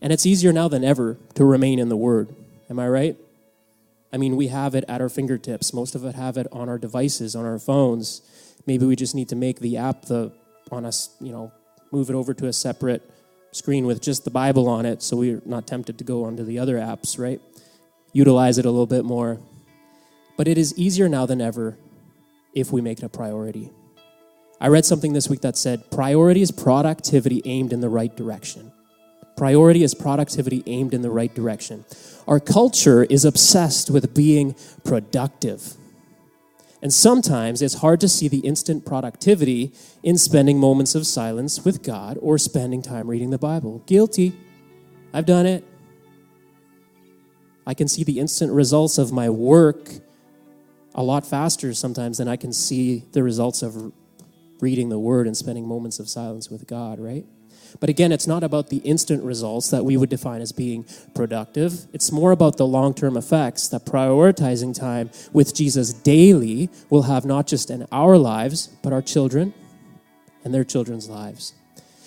And 0.00 0.12
it's 0.12 0.24
easier 0.24 0.52
now 0.52 0.68
than 0.68 0.84
ever 0.84 1.18
to 1.34 1.44
remain 1.44 1.80
in 1.80 1.88
the 1.88 1.96
Word. 1.96 2.34
Am 2.70 2.78
I 2.78 2.88
right? 2.88 3.16
I 4.12 4.16
mean, 4.16 4.36
we 4.36 4.48
have 4.48 4.74
it 4.74 4.84
at 4.88 5.00
our 5.00 5.08
fingertips. 5.08 5.72
Most 5.74 5.94
of 5.94 6.04
it 6.04 6.14
have 6.14 6.36
it 6.36 6.46
on 6.50 6.68
our 6.68 6.78
devices, 6.78 7.36
on 7.36 7.44
our 7.44 7.58
phones. 7.58 8.22
Maybe 8.66 8.86
we 8.86 8.96
just 8.96 9.14
need 9.14 9.28
to 9.28 9.36
make 9.36 9.60
the 9.60 9.76
app 9.76 10.02
the 10.06 10.32
on 10.70 10.84
us, 10.84 11.10
you 11.20 11.32
know, 11.32 11.52
move 11.90 12.10
it 12.10 12.14
over 12.14 12.34
to 12.34 12.46
a 12.46 12.52
separate 12.52 13.10
screen 13.52 13.86
with 13.86 14.02
just 14.02 14.24
the 14.24 14.30
Bible 14.30 14.68
on 14.68 14.84
it 14.84 15.02
so 15.02 15.16
we're 15.16 15.40
not 15.46 15.66
tempted 15.66 15.98
to 15.98 16.04
go 16.04 16.24
onto 16.24 16.44
the 16.44 16.58
other 16.58 16.76
apps, 16.76 17.18
right? 17.18 17.40
Utilize 18.12 18.58
it 18.58 18.66
a 18.66 18.70
little 18.70 18.86
bit 18.86 19.04
more. 19.04 19.38
But 20.36 20.48
it 20.48 20.58
is 20.58 20.76
easier 20.78 21.08
now 21.08 21.26
than 21.26 21.40
ever 21.40 21.78
if 22.54 22.70
we 22.72 22.80
make 22.80 22.98
it 22.98 23.04
a 23.04 23.08
priority. 23.08 23.70
I 24.60 24.68
read 24.68 24.84
something 24.84 25.12
this 25.12 25.28
week 25.28 25.40
that 25.42 25.56
said 25.56 25.90
priority 25.90 26.42
is 26.42 26.50
productivity 26.50 27.42
aimed 27.44 27.72
in 27.72 27.80
the 27.80 27.88
right 27.88 28.14
direction. 28.14 28.72
Priority 29.38 29.84
is 29.84 29.94
productivity 29.94 30.64
aimed 30.66 30.92
in 30.92 31.02
the 31.02 31.10
right 31.10 31.32
direction. 31.32 31.84
Our 32.26 32.40
culture 32.40 33.04
is 33.04 33.24
obsessed 33.24 33.88
with 33.88 34.12
being 34.12 34.56
productive. 34.82 35.74
And 36.82 36.92
sometimes 36.92 37.62
it's 37.62 37.74
hard 37.74 38.00
to 38.00 38.08
see 38.08 38.26
the 38.26 38.40
instant 38.40 38.84
productivity 38.84 39.72
in 40.02 40.18
spending 40.18 40.58
moments 40.58 40.96
of 40.96 41.06
silence 41.06 41.64
with 41.64 41.84
God 41.84 42.18
or 42.20 42.36
spending 42.36 42.82
time 42.82 43.06
reading 43.06 43.30
the 43.30 43.38
Bible. 43.38 43.84
Guilty. 43.86 44.32
I've 45.14 45.26
done 45.26 45.46
it. 45.46 45.64
I 47.64 47.74
can 47.74 47.86
see 47.86 48.02
the 48.02 48.18
instant 48.18 48.52
results 48.52 48.98
of 48.98 49.12
my 49.12 49.30
work 49.30 49.88
a 50.96 51.02
lot 51.04 51.24
faster 51.24 51.72
sometimes 51.74 52.18
than 52.18 52.26
I 52.26 52.34
can 52.34 52.52
see 52.52 53.04
the 53.12 53.22
results 53.22 53.62
of 53.62 53.92
reading 54.58 54.88
the 54.88 54.98
Word 54.98 55.28
and 55.28 55.36
spending 55.36 55.64
moments 55.64 56.00
of 56.00 56.08
silence 56.08 56.50
with 56.50 56.66
God, 56.66 56.98
right? 56.98 57.24
But 57.80 57.90
again, 57.90 58.12
it's 58.12 58.26
not 58.26 58.42
about 58.42 58.70
the 58.70 58.78
instant 58.78 59.22
results 59.22 59.70
that 59.70 59.84
we 59.84 59.96
would 59.96 60.10
define 60.10 60.40
as 60.40 60.52
being 60.52 60.84
productive. 61.14 61.86
It's 61.92 62.12
more 62.12 62.32
about 62.32 62.56
the 62.56 62.66
long 62.66 62.94
term 62.94 63.16
effects 63.16 63.68
that 63.68 63.84
prioritizing 63.84 64.74
time 64.78 65.10
with 65.32 65.54
Jesus 65.54 65.92
daily 65.92 66.70
will 66.90 67.02
have 67.02 67.24
not 67.24 67.46
just 67.46 67.70
in 67.70 67.86
our 67.92 68.18
lives, 68.18 68.68
but 68.82 68.92
our 68.92 69.02
children 69.02 69.54
and 70.44 70.54
their 70.54 70.64
children's 70.64 71.08
lives. 71.08 71.54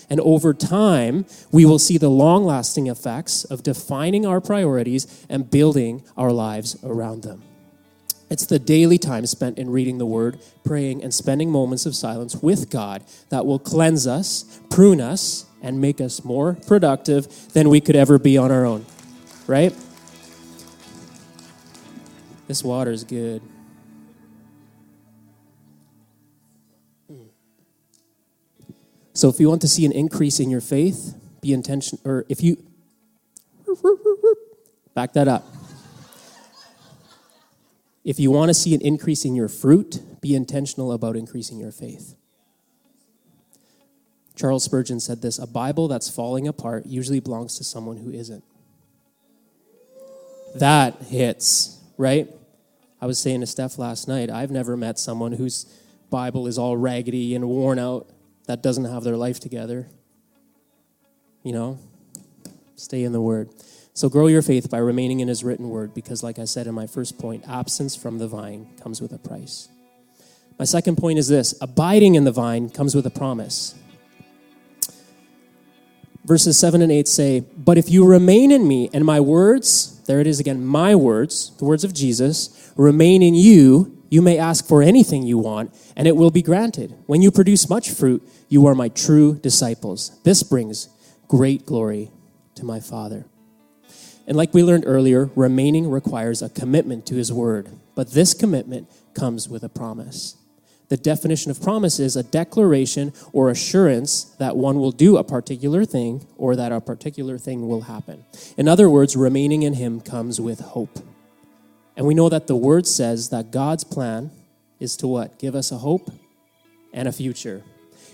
And 0.09 0.19
over 0.19 0.53
time, 0.53 1.25
we 1.53 1.65
will 1.65 1.79
see 1.79 1.97
the 1.97 2.09
long 2.09 2.43
lasting 2.43 2.87
effects 2.87 3.45
of 3.45 3.63
defining 3.63 4.25
our 4.25 4.41
priorities 4.41 5.25
and 5.29 5.49
building 5.49 6.03
our 6.17 6.33
lives 6.33 6.75
around 6.83 7.23
them. 7.23 7.43
It's 8.29 8.45
the 8.45 8.59
daily 8.59 8.97
time 8.97 9.25
spent 9.25 9.57
in 9.57 9.69
reading 9.69 9.97
the 9.97 10.05
Word, 10.05 10.39
praying, 10.63 11.03
and 11.03 11.13
spending 11.13 11.51
moments 11.51 11.85
of 11.85 11.95
silence 11.95 12.35
with 12.35 12.69
God 12.69 13.03
that 13.29 13.45
will 13.45 13.59
cleanse 13.59 14.07
us, 14.07 14.61
prune 14.69 15.01
us, 15.01 15.45
and 15.61 15.79
make 15.79 16.01
us 16.01 16.23
more 16.23 16.55
productive 16.67 17.53
than 17.53 17.69
we 17.69 17.81
could 17.81 17.95
ever 17.95 18.17
be 18.17 18.37
on 18.37 18.51
our 18.51 18.65
own. 18.65 18.85
Right? 19.47 19.75
This 22.47 22.63
water 22.63 22.91
is 22.91 23.03
good. 23.03 23.41
So 29.13 29.29
if 29.29 29.39
you 29.39 29.49
want 29.49 29.61
to 29.61 29.67
see 29.67 29.85
an 29.85 29.91
increase 29.91 30.39
in 30.39 30.49
your 30.49 30.61
faith, 30.61 31.15
be 31.41 31.53
intentional 31.53 32.01
or 32.05 32.25
if 32.29 32.41
you 32.41 32.57
back 34.93 35.13
that 35.13 35.27
up. 35.27 35.45
If 38.03 38.19
you 38.19 38.31
want 38.31 38.49
to 38.49 38.53
see 38.53 38.73
an 38.73 38.81
increase 38.81 39.25
in 39.25 39.35
your 39.35 39.47
fruit, 39.47 40.01
be 40.21 40.35
intentional 40.35 40.91
about 40.91 41.15
increasing 41.15 41.59
your 41.59 41.71
faith. 41.71 42.15
Charles 44.41 44.63
Spurgeon 44.63 44.99
said 44.99 45.21
this 45.21 45.37
A 45.37 45.45
Bible 45.45 45.87
that's 45.87 46.09
falling 46.09 46.47
apart 46.47 46.87
usually 46.87 47.19
belongs 47.19 47.59
to 47.59 47.63
someone 47.63 47.97
who 47.97 48.09
isn't. 48.09 48.43
That 50.55 50.95
hits, 51.03 51.79
right? 51.95 52.27
I 52.99 53.05
was 53.05 53.19
saying 53.19 53.41
to 53.41 53.45
Steph 53.45 53.77
last 53.77 54.07
night, 54.07 54.31
I've 54.31 54.49
never 54.49 54.75
met 54.75 54.97
someone 54.97 55.33
whose 55.33 55.65
Bible 56.09 56.47
is 56.47 56.57
all 56.57 56.75
raggedy 56.75 57.35
and 57.35 57.47
worn 57.47 57.77
out 57.77 58.09
that 58.47 58.63
doesn't 58.63 58.85
have 58.85 59.03
their 59.03 59.15
life 59.15 59.39
together. 59.39 59.87
You 61.43 61.53
know, 61.53 61.79
stay 62.75 63.03
in 63.03 63.11
the 63.11 63.21
Word. 63.21 63.49
So 63.93 64.09
grow 64.09 64.25
your 64.25 64.41
faith 64.41 64.71
by 64.71 64.79
remaining 64.79 65.19
in 65.19 65.27
his 65.27 65.43
written 65.43 65.69
word, 65.69 65.93
because, 65.93 66.23
like 66.23 66.39
I 66.39 66.45
said 66.45 66.65
in 66.65 66.73
my 66.73 66.87
first 66.87 67.19
point, 67.19 67.43
absence 67.47 67.95
from 67.95 68.17
the 68.17 68.27
vine 68.27 68.67
comes 68.81 69.01
with 69.01 69.11
a 69.11 69.19
price. 69.19 69.67
My 70.57 70.65
second 70.65 70.95
point 70.95 71.19
is 71.19 71.27
this 71.27 71.53
abiding 71.61 72.15
in 72.15 72.23
the 72.23 72.31
vine 72.31 72.69
comes 72.69 72.95
with 72.95 73.05
a 73.05 73.09
promise. 73.09 73.75
Verses 76.23 76.57
7 76.59 76.81
and 76.81 76.91
8 76.91 77.07
say, 77.07 77.39
But 77.57 77.77
if 77.77 77.89
you 77.89 78.05
remain 78.05 78.51
in 78.51 78.67
me 78.67 78.89
and 78.93 79.03
my 79.03 79.19
words, 79.19 80.01
there 80.05 80.19
it 80.19 80.27
is 80.27 80.39
again, 80.39 80.65
my 80.65 80.95
words, 80.95 81.51
the 81.57 81.65
words 81.65 81.83
of 81.83 81.93
Jesus, 81.93 82.71
remain 82.75 83.23
in 83.23 83.33
you, 83.33 83.97
you 84.09 84.21
may 84.21 84.37
ask 84.37 84.67
for 84.67 84.83
anything 84.83 85.23
you 85.23 85.37
want, 85.37 85.73
and 85.95 86.07
it 86.07 86.15
will 86.15 86.31
be 86.31 86.41
granted. 86.41 86.93
When 87.05 87.21
you 87.21 87.31
produce 87.31 87.69
much 87.69 87.89
fruit, 87.89 88.21
you 88.49 88.67
are 88.67 88.75
my 88.75 88.89
true 88.89 89.35
disciples. 89.35 90.19
This 90.23 90.43
brings 90.43 90.89
great 91.27 91.65
glory 91.65 92.11
to 92.55 92.65
my 92.65 92.81
Father. 92.81 93.25
And 94.27 94.37
like 94.37 94.53
we 94.53 94.63
learned 94.63 94.83
earlier, 94.85 95.31
remaining 95.35 95.89
requires 95.89 96.41
a 96.41 96.49
commitment 96.49 97.05
to 97.07 97.15
his 97.15 97.31
word. 97.33 97.69
But 97.95 98.11
this 98.11 98.33
commitment 98.33 98.89
comes 99.13 99.49
with 99.49 99.63
a 99.63 99.69
promise. 99.69 100.35
The 100.91 100.97
definition 100.97 101.51
of 101.51 101.61
promise 101.61 102.01
is 102.01 102.17
a 102.17 102.23
declaration 102.23 103.13
or 103.31 103.49
assurance 103.49 104.25
that 104.39 104.57
one 104.57 104.77
will 104.77 104.91
do 104.91 105.15
a 105.15 105.23
particular 105.23 105.85
thing 105.85 106.27
or 106.35 106.57
that 106.57 106.73
a 106.73 106.81
particular 106.81 107.37
thing 107.37 107.69
will 107.69 107.83
happen. 107.83 108.25
In 108.57 108.67
other 108.67 108.89
words, 108.89 109.15
remaining 109.15 109.63
in 109.63 109.75
him 109.75 110.01
comes 110.01 110.41
with 110.41 110.59
hope. 110.59 110.99
And 111.95 112.05
we 112.05 112.13
know 112.13 112.27
that 112.27 112.47
the 112.47 112.57
word 112.57 112.85
says 112.87 113.29
that 113.29 113.51
God's 113.51 113.85
plan 113.85 114.31
is 114.81 114.97
to 114.97 115.07
what? 115.07 115.39
Give 115.39 115.55
us 115.55 115.71
a 115.71 115.77
hope 115.77 116.11
and 116.91 117.07
a 117.07 117.13
future. 117.13 117.63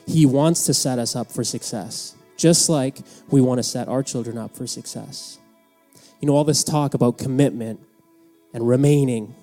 He 0.06 0.28
wants 0.28 0.68
to 0.68 0.74
set 0.76 1.00
us 1.00 1.16
up 1.16 1.32
for 1.32 1.44
success, 1.44 2.14
just 2.38 2.70
like 2.70 3.00
we 3.32 3.42
want 3.42 3.58
to 3.58 3.64
set 3.64 3.88
our 3.88 4.04
children 4.04 4.38
up 4.38 4.56
for 4.56 4.68
success. 4.68 5.40
You 6.22 6.28
know, 6.28 6.36
all 6.36 6.44
this 6.44 6.64
talk 6.64 6.94
about 6.94 7.18
commitment 7.18 7.80
and 8.54 8.68
remaining 8.68 9.34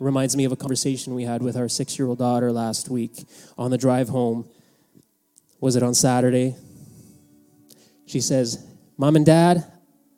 reminds 0.00 0.34
me 0.34 0.44
of 0.44 0.52
a 0.52 0.56
conversation 0.56 1.14
we 1.14 1.24
had 1.24 1.42
with 1.42 1.56
our 1.56 1.68
six 1.68 1.98
year 1.98 2.08
old 2.08 2.18
daughter 2.18 2.50
last 2.50 2.88
week 2.88 3.24
on 3.56 3.70
the 3.70 3.78
drive 3.78 4.08
home. 4.08 4.48
Was 5.60 5.76
it 5.76 5.82
on 5.82 5.94
Saturday? 5.94 6.56
She 8.06 8.20
says, 8.20 8.66
Mom 8.96 9.14
and 9.14 9.26
Dad, 9.26 9.70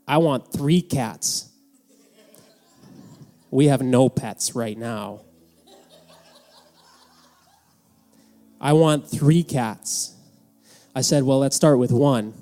I 0.07 0.19
want 0.19 0.53
three 0.53 0.81
cats. 0.81 1.51
We 3.51 3.67
have 3.67 3.83
no 3.83 4.09
pets 4.09 4.55
right 4.55 4.79
now. 4.79 5.21
I 8.61 8.73
want 8.73 9.11
three 9.11 9.43
cats. 9.43 10.15
I 10.95 11.01
said, 11.01 11.25
Well, 11.25 11.41
let's 11.41 11.57
start 11.57 11.79
with 11.79 11.91
one. 11.91 12.35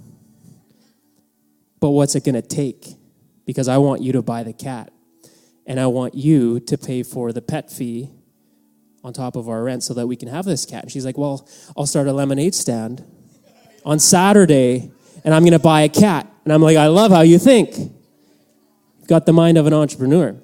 But 1.81 1.90
what's 1.90 2.14
it 2.14 2.24
going 2.24 2.35
to 2.35 2.42
take? 2.42 2.87
Because 3.46 3.66
I 3.66 3.79
want 3.79 4.03
you 4.03 4.12
to 4.12 4.22
buy 4.22 4.42
the 4.42 4.53
cat. 4.53 4.92
And 5.66 5.79
I 5.79 5.87
want 5.87 6.14
you 6.14 6.61
to 6.61 6.79
pay 6.79 7.03
for 7.03 7.33
the 7.33 7.42
pet 7.42 7.70
fee 7.70 8.11
on 9.05 9.12
top 9.12 9.37
of 9.37 9.49
our 9.49 9.62
rent 9.62 9.83
so 9.83 9.94
that 9.94 10.07
we 10.07 10.16
can 10.16 10.29
have 10.29 10.44
this 10.44 10.66
cat. 10.66 10.85
And 10.85 10.92
she's 10.92 11.05
like, 11.05 11.16
Well, 11.16 11.49
I'll 11.77 11.87
start 11.87 12.07
a 12.07 12.12
lemonade 12.12 12.55
stand 12.55 13.05
on 13.85 13.99
Saturday 13.99 14.90
and 15.25 15.35
I'm 15.35 15.42
going 15.42 15.53
to 15.53 15.59
buy 15.59 15.83
a 15.83 15.88
cat. 15.88 16.27
And 16.44 16.53
I'm 16.53 16.62
like, 16.62 16.77
I 16.77 16.87
love 16.87 17.11
how 17.11 17.20
you 17.20 17.38
think. 17.38 17.77
You've 17.77 19.09
got 19.09 19.27
the 19.27 19.33
mind 19.33 19.59
of 19.59 19.66
an 19.66 19.75
entrepreneur. 19.75 20.40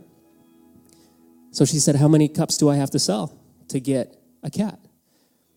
So 1.51 1.65
she 1.65 1.79
said, 1.79 1.97
How 1.97 2.09
many 2.09 2.29
cups 2.29 2.59
do 2.59 2.69
I 2.69 2.77
have 2.77 2.91
to 2.91 2.99
sell 2.99 3.39
to 3.69 3.81
get 3.81 4.17
a 4.43 4.51
cat? 4.51 4.79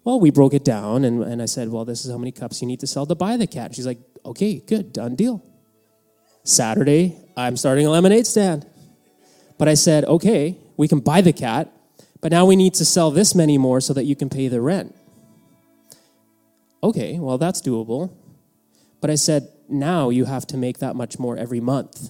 Well, 0.06 0.20
we 0.20 0.32
broke 0.32 0.54
it 0.54 0.64
down, 0.64 1.04
and, 1.04 1.22
and 1.24 1.42
I 1.42 1.46
said, 1.46 1.70
Well, 1.70 1.86
this 1.86 2.06
is 2.06 2.12
how 2.12 2.18
many 2.18 2.32
cups 2.32 2.62
you 2.62 2.68
need 2.68 2.80
to 2.80 2.88
sell 2.88 3.06
to 3.06 3.16
buy 3.16 3.38
the 3.38 3.48
cat. 3.48 3.76
She's 3.76 3.86
like, 3.86 4.00
Okay, 4.26 4.60
good, 4.60 4.94
done 4.94 5.16
deal. 5.16 5.44
Saturday, 6.44 7.18
I'm 7.36 7.58
starting 7.58 7.86
a 7.86 7.90
lemonade 7.90 8.26
stand. 8.26 8.66
But 9.60 9.68
I 9.68 9.76
said, 9.76 10.06
Okay, 10.06 10.58
we 10.78 10.88
can 10.88 11.02
buy 11.02 11.22
the 11.22 11.34
cat, 11.34 11.72
but 12.22 12.32
now 12.32 12.48
we 12.48 12.56
need 12.56 12.74
to 12.76 12.86
sell 12.86 13.12
this 13.12 13.36
many 13.36 13.60
more 13.60 13.80
so 13.80 13.94
that 13.94 14.06
you 14.06 14.16
can 14.16 14.30
pay 14.30 14.48
the 14.48 14.62
rent. 14.62 14.96
Okay, 16.82 17.20
well, 17.20 17.38
that's 17.38 17.62
doable. 17.62 18.12
But 19.02 19.12
I 19.12 19.16
said, 19.16 19.50
Now 19.68 20.10
you 20.10 20.26
have 20.26 20.48
to 20.48 20.58
make 20.58 20.80
that 20.80 20.96
much 20.96 21.20
more 21.20 21.38
every 21.38 21.60
month 21.60 22.10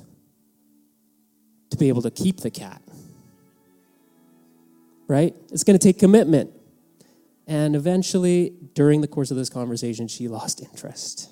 to 1.72 1.78
be 1.78 1.90
able 1.90 2.04
to 2.04 2.12
keep 2.12 2.38
the 2.38 2.52
cat. 2.52 2.82
Right? 5.08 5.36
It's 5.52 5.64
going 5.64 5.78
to 5.78 5.84
take 5.84 6.00
commitment. 6.00 6.52
And 7.48 7.76
eventually, 7.76 8.54
during 8.76 9.02
the 9.02 9.08
course 9.08 9.32
of 9.32 9.38
this 9.38 9.50
conversation, 9.50 10.08
she 10.08 10.28
lost 10.28 10.62
interest 10.62 11.32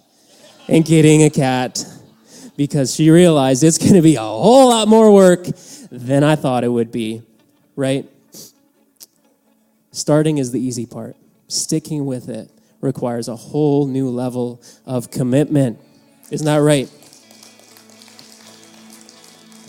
in 0.67 0.81
getting 0.81 1.23
a 1.23 1.29
cat 1.29 1.85
because 2.57 2.95
she 2.95 3.11
realized 3.11 3.63
it's 3.63 3.77
going 3.77 3.93
to 3.93 4.01
be 4.01 4.15
a 4.15 4.21
whole 4.21 4.69
lot 4.69 4.87
more 4.87 5.13
work 5.13 5.45
than 5.91 6.23
I 6.23 6.35
thought 6.35 6.63
it 6.63 6.69
would 6.69 6.91
be, 6.91 7.23
right? 7.75 8.09
Starting 9.91 10.37
is 10.37 10.51
the 10.51 10.59
easy 10.59 10.85
part, 10.85 11.15
sticking 11.47 12.05
with 12.05 12.29
it 12.29 12.51
requires 12.81 13.27
a 13.27 13.35
whole 13.35 13.87
new 13.87 14.09
level 14.09 14.61
of 14.85 15.11
commitment. 15.11 15.79
Isn't 16.29 16.45
that 16.45 16.57
right? 16.57 16.89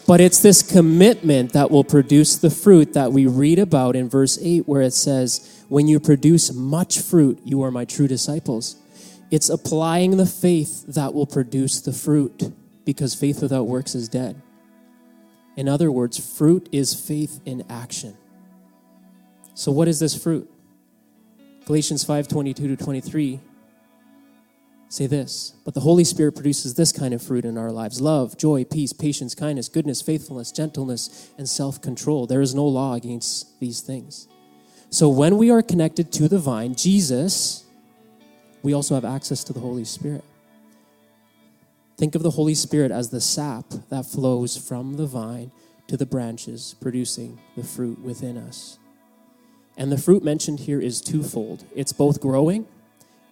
But 0.07 0.21
it's 0.21 0.41
this 0.41 0.63
commitment 0.63 1.53
that 1.53 1.71
will 1.71 1.85
produce 1.85 2.37
the 2.37 2.51
fruit 2.51 2.95
that 2.95 3.13
we 3.13 3.27
read 3.27 3.59
about 3.59 3.95
in 3.95 4.09
verse 4.09 4.39
8, 4.41 4.67
where 4.67 4.81
it 4.81 4.95
says, 4.95 5.65
When 5.69 5.87
you 5.87 6.01
produce 6.01 6.53
much 6.53 7.01
fruit, 7.01 7.41
you 7.45 7.63
are 7.63 7.71
my 7.71 7.85
true 7.85 8.09
disciples. 8.09 8.77
It's 9.31 9.51
applying 9.51 10.17
the 10.17 10.25
faith 10.25 10.87
that 10.87 11.13
will 11.13 11.27
produce 11.27 11.83
the 11.83 11.93
fruit, 11.93 12.51
because 12.87 13.15
faith 13.15 13.43
without 13.43 13.65
works 13.65 13.95
is 13.95 14.09
dead. 14.09 14.41
In 15.59 15.69
other 15.69 15.91
words, 15.91 16.17
fruit 16.17 16.69
is 16.71 16.95
faith 16.95 17.41
in 17.45 17.65
action. 17.69 18.17
So, 19.55 19.73
what 19.73 19.89
is 19.89 19.99
this 19.99 20.15
fruit? 20.17 20.49
Galatians 21.67 22.05
5 22.05 22.29
22 22.29 22.77
to 22.77 22.77
23 22.77 23.41
say 24.89 25.09
this 25.09 25.57
But 25.65 25.75
the 25.75 25.81
Holy 25.81 26.05
Spirit 26.05 26.37
produces 26.37 26.75
this 26.75 26.93
kind 26.93 27.13
of 27.13 27.21
fruit 27.21 27.45
in 27.45 27.59
our 27.59 27.73
lives 27.73 28.01
love, 28.01 28.39
joy, 28.39 28.63
peace, 28.63 28.93
patience, 28.93 29.35
kindness, 29.35 29.69
goodness, 29.69 30.01
faithfulness, 30.01 30.53
gentleness, 30.53 31.31
and 31.37 31.49
self 31.49 31.83
control. 31.83 32.29
There 32.29 32.41
is 32.41 32.55
no 32.55 32.65
law 32.65 32.95
against 32.95 33.59
these 33.59 33.81
things. 33.81 34.29
So 34.91 35.09
when 35.09 35.39
we 35.39 35.51
are 35.51 35.61
connected 35.61 36.13
to 36.13 36.29
the 36.29 36.39
vine, 36.39 36.77
Jesus, 36.77 37.65
we 38.63 38.75
also 38.75 38.95
have 38.95 39.05
access 39.05 39.43
to 39.43 39.53
the 39.53 39.59
Holy 39.59 39.85
Spirit. 39.85 40.23
Think 41.99 42.15
of 42.15 42.23
the 42.23 42.31
Holy 42.31 42.55
Spirit 42.55 42.93
as 42.93 43.11
the 43.11 43.21
sap 43.21 43.67
that 43.91 44.07
flows 44.07 44.57
from 44.57 44.95
the 44.95 45.07
vine 45.07 45.51
to 45.89 45.97
the 45.97 46.07
branches, 46.07 46.77
producing 46.81 47.41
the 47.57 47.65
fruit 47.65 47.99
within 47.99 48.39
us. 48.39 48.79
And 49.77 49.91
the 49.91 49.99
fruit 49.99 50.23
mentioned 50.23 50.61
here 50.61 50.81
is 50.81 51.01
twofold 51.01 51.65
it's 51.75 51.93
both 51.93 52.21
growing 52.21 52.69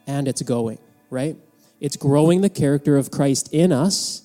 and 0.09 0.27
it's 0.27 0.43
going, 0.43 0.79
right? 1.11 1.37
It's 1.81 1.97
growing 1.97 2.41
the 2.41 2.51
character 2.51 2.97
of 2.97 3.13
Christ 3.13 3.49
in 3.53 3.71
us, 3.71 4.23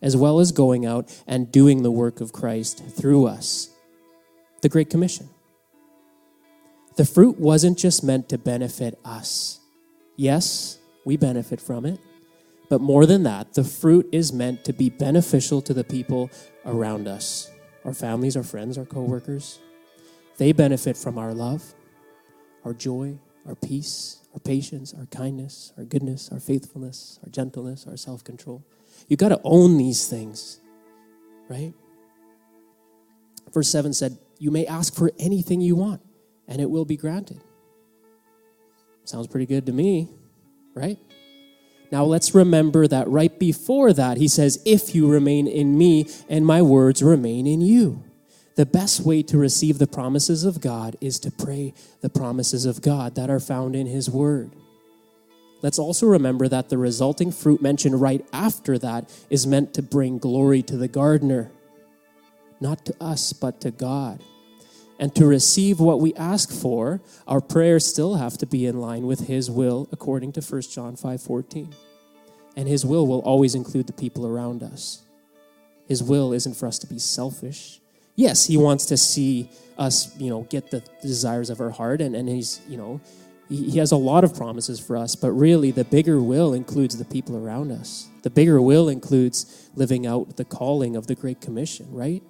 as 0.00 0.16
well 0.16 0.40
as 0.40 0.52
going 0.52 0.86
out 0.86 1.22
and 1.26 1.52
doing 1.52 1.82
the 1.82 1.90
work 1.90 2.22
of 2.22 2.32
Christ 2.32 2.82
through 2.96 3.26
us. 3.26 3.68
The 4.62 4.70
Great 4.70 4.88
Commission. 4.88 5.28
The 6.96 7.04
fruit 7.04 7.38
wasn't 7.38 7.76
just 7.76 8.02
meant 8.02 8.30
to 8.30 8.38
benefit 8.38 8.98
us. 9.04 9.60
Yes, 10.16 10.78
we 11.04 11.18
benefit 11.18 11.60
from 11.60 11.84
it. 11.84 12.00
But 12.68 12.80
more 12.80 13.06
than 13.06 13.22
that, 13.22 13.54
the 13.54 13.64
fruit 13.64 14.08
is 14.12 14.32
meant 14.32 14.64
to 14.64 14.72
be 14.72 14.90
beneficial 14.90 15.62
to 15.62 15.74
the 15.74 15.84
people 15.84 16.30
around 16.64 17.08
us 17.08 17.50
our 17.84 17.94
families, 17.94 18.36
our 18.36 18.42
friends, 18.42 18.76
our 18.76 18.84
coworkers. 18.84 19.60
They 20.38 20.50
benefit 20.50 20.96
from 20.96 21.18
our 21.18 21.32
love, 21.32 21.72
our 22.64 22.74
joy, 22.74 23.18
our 23.46 23.54
peace, 23.54 24.18
our 24.34 24.40
patience, 24.40 24.92
our 24.92 25.06
kindness, 25.06 25.72
our 25.78 25.84
goodness, 25.84 26.28
our 26.32 26.40
faithfulness, 26.40 27.20
our 27.22 27.30
gentleness, 27.30 27.86
our 27.88 27.96
self 27.96 28.24
control. 28.24 28.64
You've 29.08 29.20
got 29.20 29.28
to 29.28 29.40
own 29.44 29.78
these 29.78 30.08
things, 30.08 30.60
right? 31.48 31.72
Verse 33.52 33.68
7 33.68 33.92
said, 33.92 34.18
You 34.38 34.50
may 34.50 34.66
ask 34.66 34.94
for 34.94 35.12
anything 35.18 35.60
you 35.60 35.76
want, 35.76 36.02
and 36.48 36.60
it 36.60 36.68
will 36.68 36.84
be 36.84 36.96
granted. 36.96 37.40
Sounds 39.04 39.28
pretty 39.28 39.46
good 39.46 39.66
to 39.66 39.72
me, 39.72 40.08
right? 40.74 40.98
Now 41.92 42.04
let's 42.04 42.34
remember 42.34 42.86
that 42.88 43.08
right 43.08 43.36
before 43.38 43.92
that, 43.92 44.16
he 44.16 44.28
says, 44.28 44.60
If 44.64 44.94
you 44.94 45.08
remain 45.08 45.46
in 45.46 45.78
me 45.78 46.08
and 46.28 46.44
my 46.44 46.62
words 46.62 47.02
remain 47.02 47.46
in 47.46 47.60
you. 47.60 48.02
The 48.56 48.66
best 48.66 49.00
way 49.00 49.22
to 49.24 49.36
receive 49.36 49.78
the 49.78 49.86
promises 49.86 50.44
of 50.44 50.62
God 50.62 50.96
is 51.00 51.18
to 51.20 51.30
pray 51.30 51.74
the 52.00 52.08
promises 52.08 52.64
of 52.64 52.80
God 52.80 53.14
that 53.14 53.28
are 53.28 53.40
found 53.40 53.76
in 53.76 53.86
his 53.86 54.08
word. 54.08 54.50
Let's 55.62 55.78
also 55.78 56.06
remember 56.06 56.48
that 56.48 56.70
the 56.70 56.78
resulting 56.78 57.32
fruit 57.32 57.60
mentioned 57.60 58.00
right 58.00 58.24
after 58.32 58.78
that 58.78 59.10
is 59.28 59.46
meant 59.46 59.74
to 59.74 59.82
bring 59.82 60.18
glory 60.18 60.62
to 60.62 60.76
the 60.76 60.88
gardener, 60.88 61.50
not 62.60 62.84
to 62.86 62.94
us, 62.98 63.32
but 63.34 63.60
to 63.60 63.70
God. 63.70 64.22
And 64.98 65.14
to 65.14 65.26
receive 65.26 65.78
what 65.78 66.00
we 66.00 66.14
ask 66.14 66.50
for, 66.50 67.02
our 67.26 67.40
prayers 67.40 67.86
still 67.86 68.14
have 68.14 68.38
to 68.38 68.46
be 68.46 68.66
in 68.66 68.80
line 68.80 69.06
with 69.06 69.26
his 69.26 69.50
will 69.50 69.88
according 69.92 70.32
to 70.32 70.40
1 70.40 70.62
John 70.72 70.96
5:14. 70.96 71.74
And 72.56 72.66
his 72.66 72.86
will 72.86 73.06
will 73.06 73.20
always 73.20 73.54
include 73.54 73.86
the 73.86 73.92
people 73.92 74.26
around 74.26 74.62
us. 74.62 75.02
His 75.86 76.02
will 76.02 76.32
isn't 76.32 76.54
for 76.54 76.66
us 76.66 76.78
to 76.78 76.86
be 76.86 76.98
selfish. 76.98 77.80
Yes, 78.14 78.46
he 78.46 78.56
wants 78.56 78.86
to 78.86 78.96
see 78.96 79.50
us, 79.76 80.16
you 80.18 80.30
know, 80.30 80.42
get 80.48 80.70
the 80.70 80.82
desires 81.02 81.50
of 81.50 81.60
our 81.60 81.70
heart 81.70 82.00
and, 82.00 82.16
and 82.16 82.28
he's, 82.28 82.62
you 82.66 82.78
know, 82.78 83.00
he, 83.48 83.70
he 83.70 83.78
has 83.78 83.92
a 83.92 83.96
lot 83.96 84.24
of 84.24 84.34
promises 84.34 84.80
for 84.80 84.96
us, 84.96 85.14
but 85.14 85.30
really 85.32 85.70
the 85.70 85.84
bigger 85.84 86.20
will 86.20 86.54
includes 86.54 86.96
the 86.96 87.04
people 87.04 87.36
around 87.36 87.70
us. 87.70 88.08
The 88.22 88.30
bigger 88.30 88.60
will 88.60 88.88
includes 88.88 89.68
living 89.76 90.06
out 90.06 90.36
the 90.36 90.44
calling 90.44 90.96
of 90.96 91.06
the 91.06 91.14
Great 91.14 91.42
Commission, 91.42 91.86
right? 91.92 92.22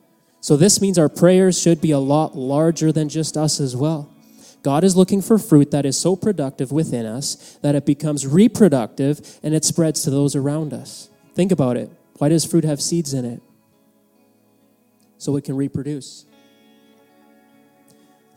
So 0.46 0.56
this 0.56 0.80
means 0.80 0.96
our 0.96 1.08
prayers 1.08 1.60
should 1.60 1.80
be 1.80 1.90
a 1.90 1.98
lot 1.98 2.36
larger 2.36 2.92
than 2.92 3.08
just 3.08 3.36
us 3.36 3.58
as 3.58 3.74
well. 3.74 4.14
God 4.62 4.84
is 4.84 4.94
looking 4.94 5.20
for 5.20 5.40
fruit 5.40 5.72
that 5.72 5.84
is 5.84 5.98
so 5.98 6.14
productive 6.14 6.70
within 6.70 7.04
us 7.04 7.58
that 7.62 7.74
it 7.74 7.84
becomes 7.84 8.28
reproductive 8.28 9.40
and 9.42 9.56
it 9.56 9.64
spreads 9.64 10.04
to 10.04 10.10
those 10.10 10.36
around 10.36 10.72
us. 10.72 11.10
Think 11.34 11.50
about 11.50 11.76
it. 11.76 11.90
Why 12.18 12.28
does 12.28 12.44
fruit 12.44 12.62
have 12.62 12.80
seeds 12.80 13.12
in 13.12 13.24
it? 13.24 13.42
So 15.18 15.34
it 15.34 15.42
can 15.42 15.56
reproduce. 15.56 16.26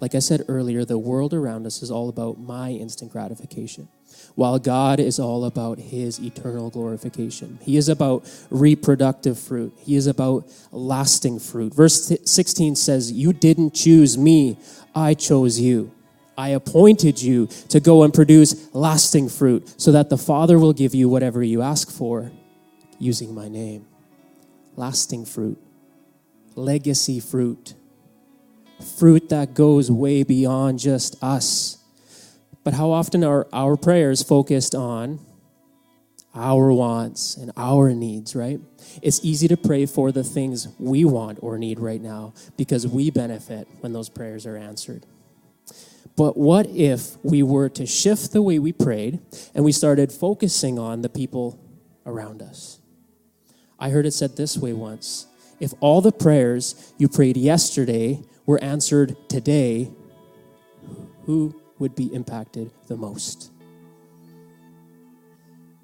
Like 0.02 0.16
I 0.16 0.20
said 0.20 0.46
earlier, 0.48 0.86
the 0.86 0.98
world 0.98 1.34
around 1.34 1.66
us 1.66 1.82
is 1.82 1.92
all 1.92 2.08
about 2.08 2.40
my 2.40 2.72
instant 2.72 3.12
gratification, 3.12 3.90
while 4.36 4.58
God 4.58 5.00
is 5.00 5.20
all 5.20 5.44
about 5.44 5.78
his 5.78 6.20
eternal 6.20 6.70
glorification. 6.70 7.60
He 7.62 7.76
is 7.76 7.90
about 7.90 8.30
reproductive 8.50 9.38
fruit, 9.38 9.74
he 9.78 9.96
is 9.96 10.08
about 10.08 10.50
lasting 10.72 11.40
fruit. 11.40 11.74
Verse 11.74 12.14
16 12.24 12.76
says, 12.76 13.12
You 13.12 13.34
didn't 13.34 13.74
choose 13.74 14.18
me, 14.18 14.58
I 14.96 15.14
chose 15.14 15.60
you. 15.60 15.92
I 16.38 16.50
appointed 16.50 17.22
you 17.22 17.48
to 17.68 17.82
go 17.82 18.04
and 18.04 18.14
produce 18.14 18.74
lasting 18.74 19.28
fruit 19.28 19.74
so 19.76 19.92
that 19.92 20.10
the 20.10 20.18
Father 20.18 20.58
will 20.58 20.72
give 20.72 20.96
you 20.96 21.10
whatever 21.10 21.44
you 21.44 21.62
ask 21.62 21.92
for 21.92 22.32
using 22.98 23.36
my 23.36 23.50
name. 23.50 23.86
Lasting 24.78 25.26
fruit, 25.26 25.62
legacy 26.56 27.20
fruit 27.20 27.74
fruit 28.84 29.30
that 29.30 29.54
goes 29.54 29.92
way 29.92 30.24
beyond 30.24 30.80
just 30.80 31.22
us. 31.24 31.78
But 32.64 32.74
how 32.74 32.92
often 32.92 33.24
are 33.24 33.48
our 33.54 33.78
prayers 33.78 34.24
focused 34.24 34.76
on 34.76 35.20
our 36.36 36.72
wants 36.72 37.36
and 37.36 37.52
our 37.58 37.94
needs, 37.94 38.36
right? 38.36 38.60
It's 39.02 39.20
easy 39.24 39.48
to 39.48 39.58
pray 39.58 39.86
for 39.86 40.12
the 40.12 40.24
things 40.24 40.68
we 40.78 41.04
want 41.04 41.40
or 41.42 41.58
need 41.58 41.80
right 41.80 42.02
now 42.02 42.34
because 42.58 42.88
we 42.88 43.10
benefit 43.10 43.68
when 43.80 43.94
those 43.94 44.10
prayers 44.10 44.46
are 44.46 44.56
answered. 44.56 45.06
But 46.16 46.38
what 46.38 46.68
if 46.68 47.18
we 47.24 47.44
were 47.44 47.70
to 47.70 47.86
shift 47.86 48.34
the 48.34 48.42
way 48.42 48.60
we 48.60 48.74
prayed 48.74 49.20
and 49.56 49.64
we 49.64 49.72
started 49.72 50.12
focusing 50.12 50.78
on 50.78 51.02
the 51.02 51.10
people 51.10 51.60
around 52.06 52.42
us? 52.42 52.80
I 53.80 53.90
heard 53.90 54.06
it 54.06 54.12
said 54.12 54.36
this 54.36 54.58
way 54.58 54.74
once 54.74 55.28
if 55.60 55.74
all 55.80 56.02
the 56.02 56.12
prayers 56.12 56.94
you 56.98 57.08
prayed 57.08 57.38
yesterday 57.38 58.22
were 58.50 58.62
answered 58.64 59.16
today, 59.30 59.92
who 61.26 61.54
would 61.78 61.94
be 61.94 62.12
impacted 62.12 62.72
the 62.88 62.98
most? 62.98 63.52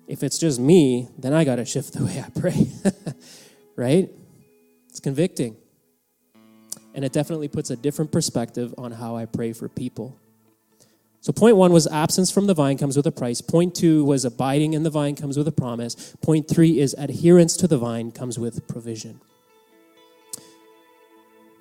If 0.08 0.24
it's 0.24 0.40
just 0.40 0.60
me, 0.60 1.08
then 1.16 1.32
I 1.32 1.44
got 1.44 1.58
to 1.58 1.66
shift 1.66 1.94
the 1.94 2.04
way 2.04 2.26
I 2.26 2.40
pray, 2.40 2.68
right? 3.76 4.10
It's 4.90 5.00
convicting. 5.00 5.58
And 6.96 7.06
it 7.06 7.14
definitely 7.14 7.50
puts 7.50 7.70
a 7.70 7.76
different 7.76 8.12
perspective 8.12 8.74
on 8.80 8.94
how 8.94 9.16
I 9.16 9.28
pray 9.28 9.54
for 9.54 9.70
people. 9.70 10.20
So, 11.22 11.32
point 11.32 11.58
one 11.58 11.72
was 11.72 11.86
absence 11.86 12.32
from 12.32 12.48
the 12.48 12.56
vine 12.56 12.80
comes 12.80 12.98
with 12.98 13.06
a 13.06 13.12
price. 13.12 13.42
Point 13.42 13.76
two 13.76 14.04
was 14.04 14.26
abiding 14.26 14.74
in 14.74 14.82
the 14.82 14.90
vine 14.90 15.16
comes 15.16 15.38
with 15.38 15.48
a 15.48 15.52
promise. 15.52 16.16
Point 16.24 16.48
three 16.48 16.80
is 16.80 16.96
adherence 16.98 17.58
to 17.58 17.68
the 17.68 17.78
vine 17.78 18.12
comes 18.12 18.40
with 18.40 18.68
provision. 18.68 19.22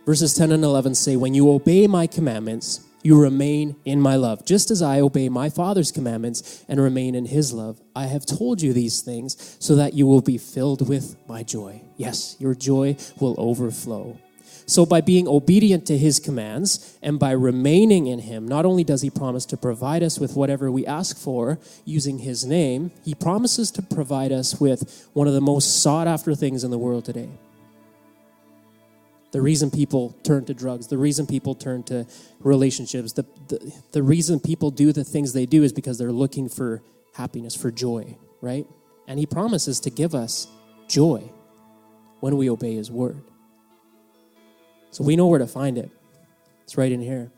Verses 0.07 0.35
10 0.35 0.53
and 0.53 0.62
11 0.62 0.95
say, 0.97 1.17
When 1.17 1.33
you 1.33 1.51
obey 1.51 1.87
my 1.87 2.07
commandments, 2.07 2.81
you 3.03 3.19
remain 3.19 3.77
in 3.87 4.03
my 4.03 4.17
love, 4.17 4.45
just 4.45 4.71
as 4.71 4.83
I 4.83 5.01
obey 5.01 5.31
my 5.31 5.49
Father's 5.49 5.90
commandments 5.90 6.62
and 6.69 6.79
remain 6.79 7.14
in 7.14 7.25
his 7.25 7.55
love. 7.55 7.81
I 7.97 8.07
have 8.07 8.27
told 8.27 8.61
you 8.61 8.75
these 8.75 9.01
things 9.01 9.57
so 9.61 9.77
that 9.77 9.95
you 9.95 10.07
will 10.07 10.21
be 10.21 10.37
filled 10.37 10.87
with 10.87 11.17
my 11.27 11.43
joy. 11.43 11.81
Yes, 11.97 12.37
your 12.38 12.55
joy 12.55 12.97
will 13.19 13.35
overflow. 13.38 14.19
So, 14.67 14.85
by 14.85 15.01
being 15.01 15.27
obedient 15.27 15.87
to 15.87 15.97
his 15.97 16.19
commands 16.19 16.99
and 17.03 17.19
by 17.19 17.33
remaining 17.33 18.07
in 18.07 18.19
him, 18.19 18.47
not 18.47 18.67
only 18.67 18.85
does 18.85 19.01
he 19.01 19.11
promise 19.11 19.47
to 19.47 19.57
provide 19.57 20.03
us 20.03 20.19
with 20.19 20.37
whatever 20.37 20.71
we 20.71 20.87
ask 20.87 21.17
for 21.17 21.59
using 21.87 22.19
his 22.19 22.45
name, 22.45 22.90
he 23.05 23.14
promises 23.14 23.71
to 23.73 23.83
provide 23.83 24.33
us 24.33 24.61
with 24.61 25.09
one 25.14 25.29
of 25.29 25.35
the 25.35 25.40
most 25.40 25.83
sought 25.83 26.07
after 26.07 26.35
things 26.35 26.62
in 26.62 26.71
the 26.71 26.79
world 26.79 27.07
today 27.07 27.31
the 29.35 29.42
reason 29.42 29.68
people 29.68 30.16
turn 30.23 30.44
to 30.44 30.55
drugs, 30.55 30.87
the 30.87 30.97
reason 30.97 31.27
people 31.27 31.57
turn 31.57 31.83
to 31.83 32.07
relationships, 32.38 33.14
the, 33.14 33.27
the, 33.49 33.75
the 33.90 34.01
reason 34.01 34.38
people 34.38 34.70
do 34.70 34.92
the 34.92 35.03
things 35.03 35.33
they 35.33 35.44
do 35.44 35.64
is 35.64 35.73
because 35.73 35.99
they're 35.99 36.12
looking 36.12 36.49
for 36.49 36.85
happiness, 37.14 37.57
for 37.57 37.73
joy, 37.73 38.16
right? 38.40 38.64
And 39.09 39.18
He 39.18 39.27
promises 39.27 39.81
to 39.81 39.90
give 39.90 40.14
us 40.14 40.47
joy 40.87 41.33
when 42.20 42.37
we 42.37 42.49
obey 42.49 42.77
His 42.77 42.92
word. 42.92 43.25
So 44.92 45.03
we 45.03 45.16
know 45.16 45.27
where 45.27 45.40
to 45.40 45.49
find 45.49 45.79
it. 45.79 45.90
It's 46.62 46.79
right 46.79 46.92
in 46.92 47.01
here. 47.01 47.33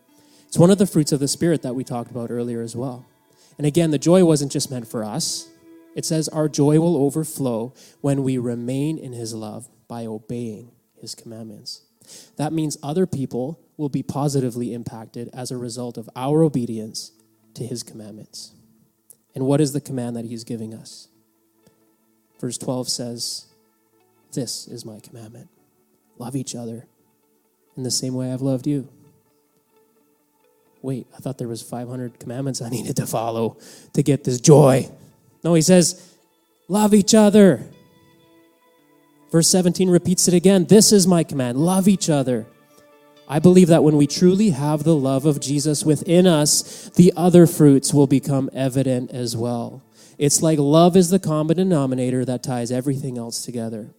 It's 0.48 0.58
one 0.58 0.70
of 0.70 0.76
the 0.76 0.86
fruits 0.86 1.12
of 1.12 1.20
the 1.20 1.28
Spirit 1.28 1.62
that 1.62 1.74
we 1.74 1.82
talked 1.82 2.10
about 2.10 2.30
earlier 2.30 2.60
as 2.60 2.76
well. 2.76 3.06
And 3.56 3.66
again, 3.66 3.90
the 3.90 3.98
joy 3.98 4.22
wasn't 4.22 4.52
just 4.52 4.70
meant 4.70 4.86
for 4.86 5.02
us. 5.02 5.48
It 5.94 6.04
says 6.04 6.28
our 6.28 6.50
joy 6.50 6.78
will 6.78 6.98
overflow 6.98 7.72
when 8.02 8.22
we 8.22 8.36
remain 8.36 8.98
in 8.98 9.14
His 9.14 9.32
love 9.32 9.66
by 9.88 10.04
obeying 10.04 10.72
His 11.00 11.14
commandments. 11.14 11.85
That 12.36 12.52
means 12.52 12.76
other 12.82 13.06
people 13.06 13.60
will 13.76 13.88
be 13.88 14.02
positively 14.02 14.72
impacted 14.72 15.30
as 15.32 15.50
a 15.50 15.56
result 15.56 15.98
of 15.98 16.08
our 16.16 16.42
obedience 16.42 17.12
to 17.54 17.64
his 17.66 17.82
commandments. 17.82 18.52
And 19.34 19.46
what 19.46 19.60
is 19.60 19.72
the 19.72 19.80
command 19.80 20.16
that 20.16 20.24
he's 20.24 20.44
giving 20.44 20.74
us? 20.74 21.08
Verse 22.40 22.58
12 22.58 22.88
says, 22.88 23.46
This 24.32 24.66
is 24.66 24.84
my 24.84 25.00
commandment 25.00 25.48
love 26.18 26.34
each 26.34 26.54
other 26.54 26.86
in 27.76 27.82
the 27.82 27.90
same 27.90 28.14
way 28.14 28.32
I've 28.32 28.40
loved 28.40 28.66
you. 28.66 28.88
Wait, 30.80 31.06
I 31.14 31.18
thought 31.18 31.36
there 31.36 31.48
was 31.48 31.60
500 31.60 32.18
commandments 32.18 32.62
I 32.62 32.68
needed 32.70 32.96
to 32.96 33.06
follow 33.06 33.58
to 33.92 34.02
get 34.02 34.24
this 34.24 34.40
joy. 34.40 34.88
No, 35.44 35.54
he 35.54 35.62
says, 35.62 36.14
love 36.68 36.94
each 36.94 37.14
other 37.14 37.68
Verse 39.36 39.48
17 39.48 39.90
repeats 39.90 40.28
it 40.28 40.32
again 40.32 40.64
This 40.64 40.92
is 40.92 41.06
my 41.06 41.22
command 41.22 41.58
love 41.58 41.88
each 41.88 42.08
other. 42.08 42.46
I 43.28 43.38
believe 43.38 43.68
that 43.68 43.84
when 43.84 43.98
we 43.98 44.06
truly 44.06 44.48
have 44.48 44.82
the 44.82 44.96
love 44.96 45.26
of 45.26 45.40
Jesus 45.40 45.84
within 45.84 46.26
us, 46.26 46.88
the 46.94 47.12
other 47.18 47.46
fruits 47.46 47.92
will 47.92 48.06
become 48.06 48.48
evident 48.54 49.10
as 49.10 49.36
well. 49.36 49.82
It's 50.16 50.40
like 50.40 50.58
love 50.58 50.96
is 50.96 51.10
the 51.10 51.18
common 51.18 51.58
denominator 51.58 52.24
that 52.24 52.42
ties 52.42 52.72
everything 52.72 53.18
else 53.18 53.44
together. 53.44 53.90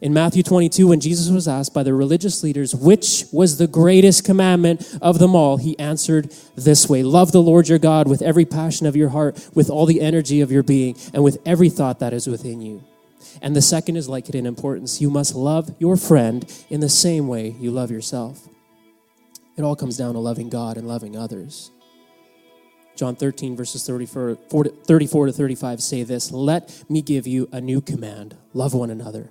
In 0.00 0.14
Matthew 0.14 0.42
22, 0.42 0.88
when 0.88 1.00
Jesus 1.00 1.28
was 1.28 1.46
asked 1.46 1.74
by 1.74 1.82
the 1.82 1.92
religious 1.92 2.42
leaders 2.42 2.74
which 2.74 3.26
was 3.30 3.58
the 3.58 3.66
greatest 3.66 4.24
commandment 4.24 4.96
of 5.02 5.18
them 5.18 5.34
all, 5.34 5.58
he 5.58 5.78
answered 5.78 6.32
this 6.54 6.88
way 6.88 7.02
Love 7.02 7.32
the 7.32 7.42
Lord 7.42 7.68
your 7.68 7.78
God 7.78 8.08
with 8.08 8.22
every 8.22 8.46
passion 8.46 8.86
of 8.86 8.96
your 8.96 9.10
heart, 9.10 9.46
with 9.52 9.68
all 9.68 9.84
the 9.84 10.00
energy 10.00 10.40
of 10.40 10.50
your 10.50 10.62
being, 10.62 10.96
and 11.12 11.22
with 11.22 11.36
every 11.44 11.68
thought 11.68 11.98
that 11.98 12.14
is 12.14 12.26
within 12.26 12.62
you. 12.62 12.82
And 13.42 13.54
the 13.54 13.62
second 13.62 13.96
is 13.96 14.08
like 14.08 14.28
it 14.28 14.34
in 14.34 14.46
importance. 14.46 15.00
You 15.00 15.10
must 15.10 15.34
love 15.34 15.74
your 15.78 15.96
friend 15.96 16.44
in 16.70 16.80
the 16.80 16.88
same 16.88 17.28
way 17.28 17.56
you 17.58 17.70
love 17.70 17.90
yourself. 17.90 18.48
It 19.56 19.62
all 19.62 19.76
comes 19.76 19.96
down 19.96 20.14
to 20.14 20.20
loving 20.20 20.48
God 20.48 20.76
and 20.76 20.86
loving 20.86 21.16
others. 21.16 21.70
John 22.94 23.14
13, 23.14 23.56
verses 23.56 23.86
34, 23.86 24.36
34 24.86 25.26
to 25.26 25.32
35 25.32 25.82
say 25.82 26.02
this 26.02 26.32
Let 26.32 26.84
me 26.88 27.02
give 27.02 27.26
you 27.26 27.48
a 27.52 27.60
new 27.60 27.80
command 27.80 28.36
love 28.54 28.74
one 28.74 28.90
another. 28.90 29.30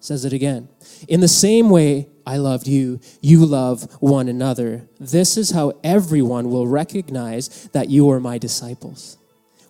Says 0.00 0.24
it 0.24 0.32
again. 0.32 0.68
In 1.06 1.20
the 1.20 1.28
same 1.28 1.70
way 1.70 2.08
I 2.26 2.36
loved 2.36 2.66
you, 2.66 3.00
you 3.20 3.46
love 3.46 3.84
one 4.00 4.28
another. 4.28 4.88
This 4.98 5.36
is 5.36 5.50
how 5.50 5.74
everyone 5.84 6.50
will 6.50 6.66
recognize 6.66 7.68
that 7.68 7.88
you 7.88 8.10
are 8.10 8.18
my 8.18 8.36
disciples 8.36 9.16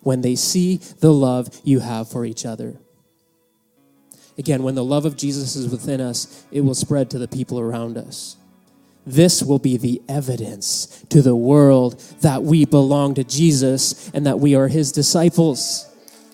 when 0.01 0.21
they 0.21 0.35
see 0.35 0.77
the 0.77 1.13
love 1.13 1.61
you 1.63 1.79
have 1.79 2.09
for 2.09 2.25
each 2.25 2.45
other. 2.45 2.77
Again, 4.37 4.63
when 4.63 4.75
the 4.75 4.83
love 4.83 5.05
of 5.05 5.15
Jesus 5.15 5.55
is 5.55 5.69
within 5.69 6.01
us, 6.01 6.45
it 6.51 6.61
will 6.61 6.75
spread 6.75 7.09
to 7.11 7.19
the 7.19 7.27
people 7.27 7.59
around 7.59 7.97
us. 7.97 8.37
This 9.05 9.43
will 9.43 9.59
be 9.59 9.77
the 9.77 10.01
evidence 10.07 11.03
to 11.09 11.21
the 11.21 11.35
world 11.35 11.99
that 12.21 12.43
we 12.43 12.65
belong 12.65 13.15
to 13.15 13.23
Jesus 13.23 14.09
and 14.13 14.25
that 14.25 14.39
we 14.39 14.55
are 14.55 14.67
his 14.67 14.91
disciples. 14.91 15.85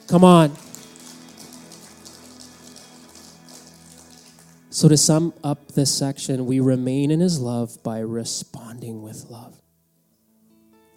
Come 0.08 0.24
on. 0.24 0.56
So, 4.70 4.88
to 4.88 4.96
sum 4.96 5.34
up 5.44 5.74
this 5.74 5.94
section, 5.94 6.46
we 6.46 6.60
remain 6.60 7.12
in 7.12 7.20
his 7.20 7.40
love 7.40 7.84
by 7.84 8.00
responding 8.00 9.02
with 9.02 9.26
love. 9.30 9.60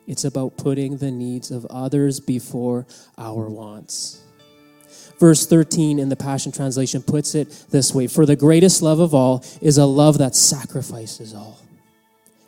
It's 0.07 0.25
about 0.25 0.57
putting 0.57 0.99
the 0.99 1.11
needs 1.11 1.51
of 1.51 1.65
others 1.67 2.21
before 2.21 2.87
our 3.17 3.49
wants. 3.49 4.23
Verse 5.23 5.47
13 5.47 6.01
in 6.01 6.09
the 6.09 6.17
Passion 6.17 6.51
Translation 6.51 7.01
puts 7.01 7.37
it 7.37 7.49
this 7.71 7.95
way 7.95 8.09
For 8.09 8.27
the 8.27 8.35
greatest 8.35 8.83
love 8.83 8.99
of 8.99 9.15
all 9.15 9.45
is 9.61 9.79
a 9.79 9.87
love 9.87 10.19
that 10.19 10.35
sacrifices 10.35 11.33
all. 11.33 11.61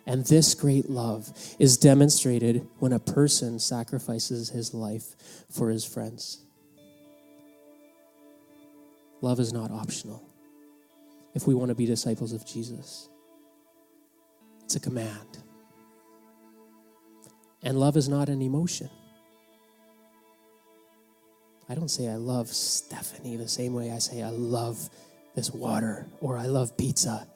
And 0.05 0.25
this 0.25 0.53
great 0.53 0.89
love 0.89 1.31
is 1.57 1.77
demonstrated 1.77 2.67
when 2.79 2.91
a 2.91 2.99
person 2.99 3.59
sacrifices 3.59 4.49
his 4.49 4.73
life 4.73 5.15
for 5.49 5.69
his 5.69 5.85
friends. 5.85 6.41
Love 9.21 9.39
is 9.39 9.53
not 9.53 9.71
optional 9.71 10.21
if 11.33 11.47
we 11.47 11.55
want 11.55 11.69
to 11.69 11.75
be 11.75 11.85
disciples 11.85 12.33
of 12.33 12.45
Jesus, 12.45 13.07
it's 14.65 14.75
a 14.75 14.81
command. 14.81 15.37
And 17.63 17.79
love 17.79 17.95
is 17.95 18.09
not 18.09 18.27
an 18.27 18.41
emotion. 18.41 18.89
I 21.67 21.73
don't 21.73 21.89
say 21.89 22.07
I 22.07 22.15
love 22.15 22.47
Stephanie 22.49 23.37
the 23.37 23.47
same 23.47 23.73
way 23.73 23.91
I 23.91 23.97
say 23.97 24.21
I 24.21 24.29
love 24.29 24.89
this 25.35 25.51
water 25.51 26.05
or 26.21 26.37
I 26.37 26.45
love 26.45 26.77
pizza. 26.77 27.27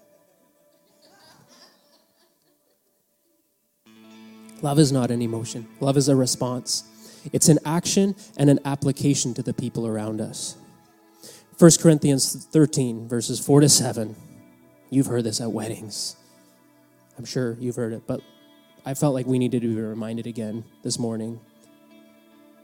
Love 4.61 4.77
is 4.77 4.91
not 4.91 5.09
an 5.09 5.21
emotion, 5.21 5.67
love 5.79 5.97
is 5.97 6.09
a 6.09 6.15
response. 6.15 6.83
It's 7.33 7.49
an 7.49 7.59
action 7.65 8.15
and 8.37 8.49
an 8.49 8.59
application 8.63 9.33
to 9.33 9.43
the 9.43 9.53
people 9.53 9.85
around 9.85 10.21
us. 10.21 10.55
1 11.57 11.71
Corinthians 11.81 12.45
13, 12.45 13.09
verses 13.09 13.39
4 13.45 13.59
to 13.59 13.67
7. 13.67 14.15
You've 14.89 15.07
heard 15.07 15.25
this 15.25 15.41
at 15.41 15.51
weddings. 15.51 16.15
I'm 17.17 17.25
sure 17.25 17.57
you've 17.59 17.75
heard 17.75 17.91
it, 17.91 18.03
but 18.07 18.21
I 18.85 18.93
felt 18.93 19.13
like 19.13 19.25
we 19.25 19.37
needed 19.37 19.61
to 19.63 19.67
be 19.67 19.81
reminded 19.81 20.27
again 20.27 20.63
this 20.83 20.97
morning 20.97 21.41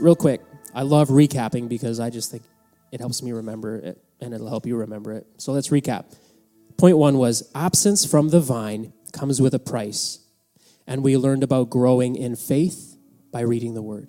real 0.00 0.16
quick, 0.16 0.40
I 0.74 0.82
love 0.82 1.08
recapping 1.08 1.68
because 1.68 2.00
I 2.00 2.10
just 2.10 2.30
think 2.30 2.42
it 2.92 3.00
helps 3.00 3.22
me 3.22 3.32
remember 3.32 3.76
it 3.76 3.98
and 4.20 4.34
it'll 4.34 4.48
help 4.48 4.66
you 4.66 4.76
remember 4.76 5.12
it. 5.12 5.26
So 5.38 5.52
let's 5.52 5.68
recap. 5.68 6.06
Point 6.76 6.98
one 6.98 7.18
was 7.18 7.50
absence 7.54 8.04
from 8.04 8.30
the 8.30 8.40
vine 8.40 8.92
comes 9.12 9.40
with 9.40 9.54
a 9.54 9.58
price. 9.58 10.20
And 10.86 11.02
we 11.02 11.16
learned 11.16 11.42
about 11.42 11.70
growing 11.70 12.16
in 12.16 12.36
faith 12.36 12.96
by 13.32 13.40
reading 13.40 13.74
the 13.74 13.82
word. 13.82 14.08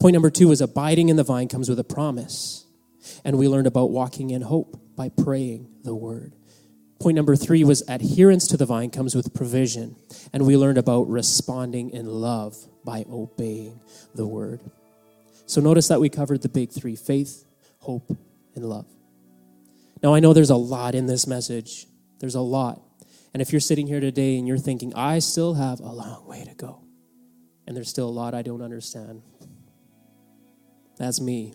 Point 0.00 0.14
number 0.14 0.30
two 0.30 0.50
is 0.50 0.60
abiding 0.60 1.08
in 1.08 1.16
the 1.16 1.24
vine 1.24 1.48
comes 1.48 1.68
with 1.68 1.78
a 1.78 1.84
promise. 1.84 2.66
And 3.24 3.36
we 3.36 3.48
learned 3.48 3.66
about 3.66 3.90
walking 3.90 4.30
in 4.30 4.42
hope 4.42 4.80
by 4.96 5.10
praying 5.10 5.68
the 5.82 5.94
word. 5.94 6.34
Point 7.00 7.16
number 7.16 7.36
three 7.36 7.64
was 7.64 7.82
adherence 7.88 8.46
to 8.48 8.56
the 8.56 8.66
vine 8.66 8.90
comes 8.90 9.14
with 9.14 9.34
provision. 9.34 9.96
And 10.32 10.46
we 10.46 10.56
learned 10.56 10.78
about 10.78 11.08
responding 11.08 11.90
in 11.90 12.06
love 12.06 12.56
by 12.84 13.04
obeying 13.10 13.80
the 14.14 14.26
word. 14.26 14.60
So 15.46 15.60
notice 15.60 15.88
that 15.88 16.00
we 16.00 16.08
covered 16.08 16.42
the 16.42 16.48
big 16.48 16.70
three 16.70 16.96
faith, 16.96 17.44
hope, 17.78 18.16
and 18.54 18.64
love. 18.64 18.86
Now, 20.02 20.14
I 20.14 20.20
know 20.20 20.32
there's 20.32 20.50
a 20.50 20.56
lot 20.56 20.94
in 20.94 21.06
this 21.06 21.26
message. 21.26 21.86
There's 22.18 22.34
a 22.34 22.40
lot. 22.40 22.80
And 23.32 23.40
if 23.40 23.52
you're 23.52 23.60
sitting 23.60 23.86
here 23.86 24.00
today 24.00 24.38
and 24.38 24.46
you're 24.46 24.58
thinking, 24.58 24.94
I 24.94 25.18
still 25.18 25.54
have 25.54 25.80
a 25.80 25.92
long 25.92 26.26
way 26.26 26.44
to 26.44 26.54
go, 26.54 26.82
and 27.66 27.76
there's 27.76 27.88
still 27.88 28.08
a 28.08 28.10
lot 28.10 28.34
I 28.34 28.42
don't 28.42 28.62
understand, 28.62 29.22
that's 30.96 31.20
me. 31.20 31.54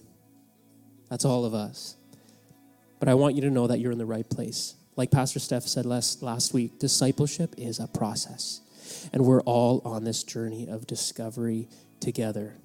That's 1.09 1.25
all 1.25 1.45
of 1.45 1.53
us. 1.53 1.95
But 2.99 3.07
I 3.07 3.13
want 3.13 3.35
you 3.35 3.41
to 3.43 3.49
know 3.49 3.67
that 3.67 3.79
you're 3.79 3.91
in 3.91 3.97
the 3.97 4.05
right 4.05 4.29
place. 4.29 4.75
Like 4.95 5.11
Pastor 5.11 5.39
Steph 5.39 5.63
said 5.63 5.85
last, 5.85 6.21
last 6.21 6.53
week, 6.53 6.77
discipleship 6.79 7.55
is 7.57 7.79
a 7.79 7.87
process. 7.87 8.61
And 9.13 9.25
we're 9.25 9.41
all 9.41 9.81
on 9.85 10.03
this 10.03 10.23
journey 10.23 10.67
of 10.67 10.85
discovery 10.85 11.69
together. 12.01 12.57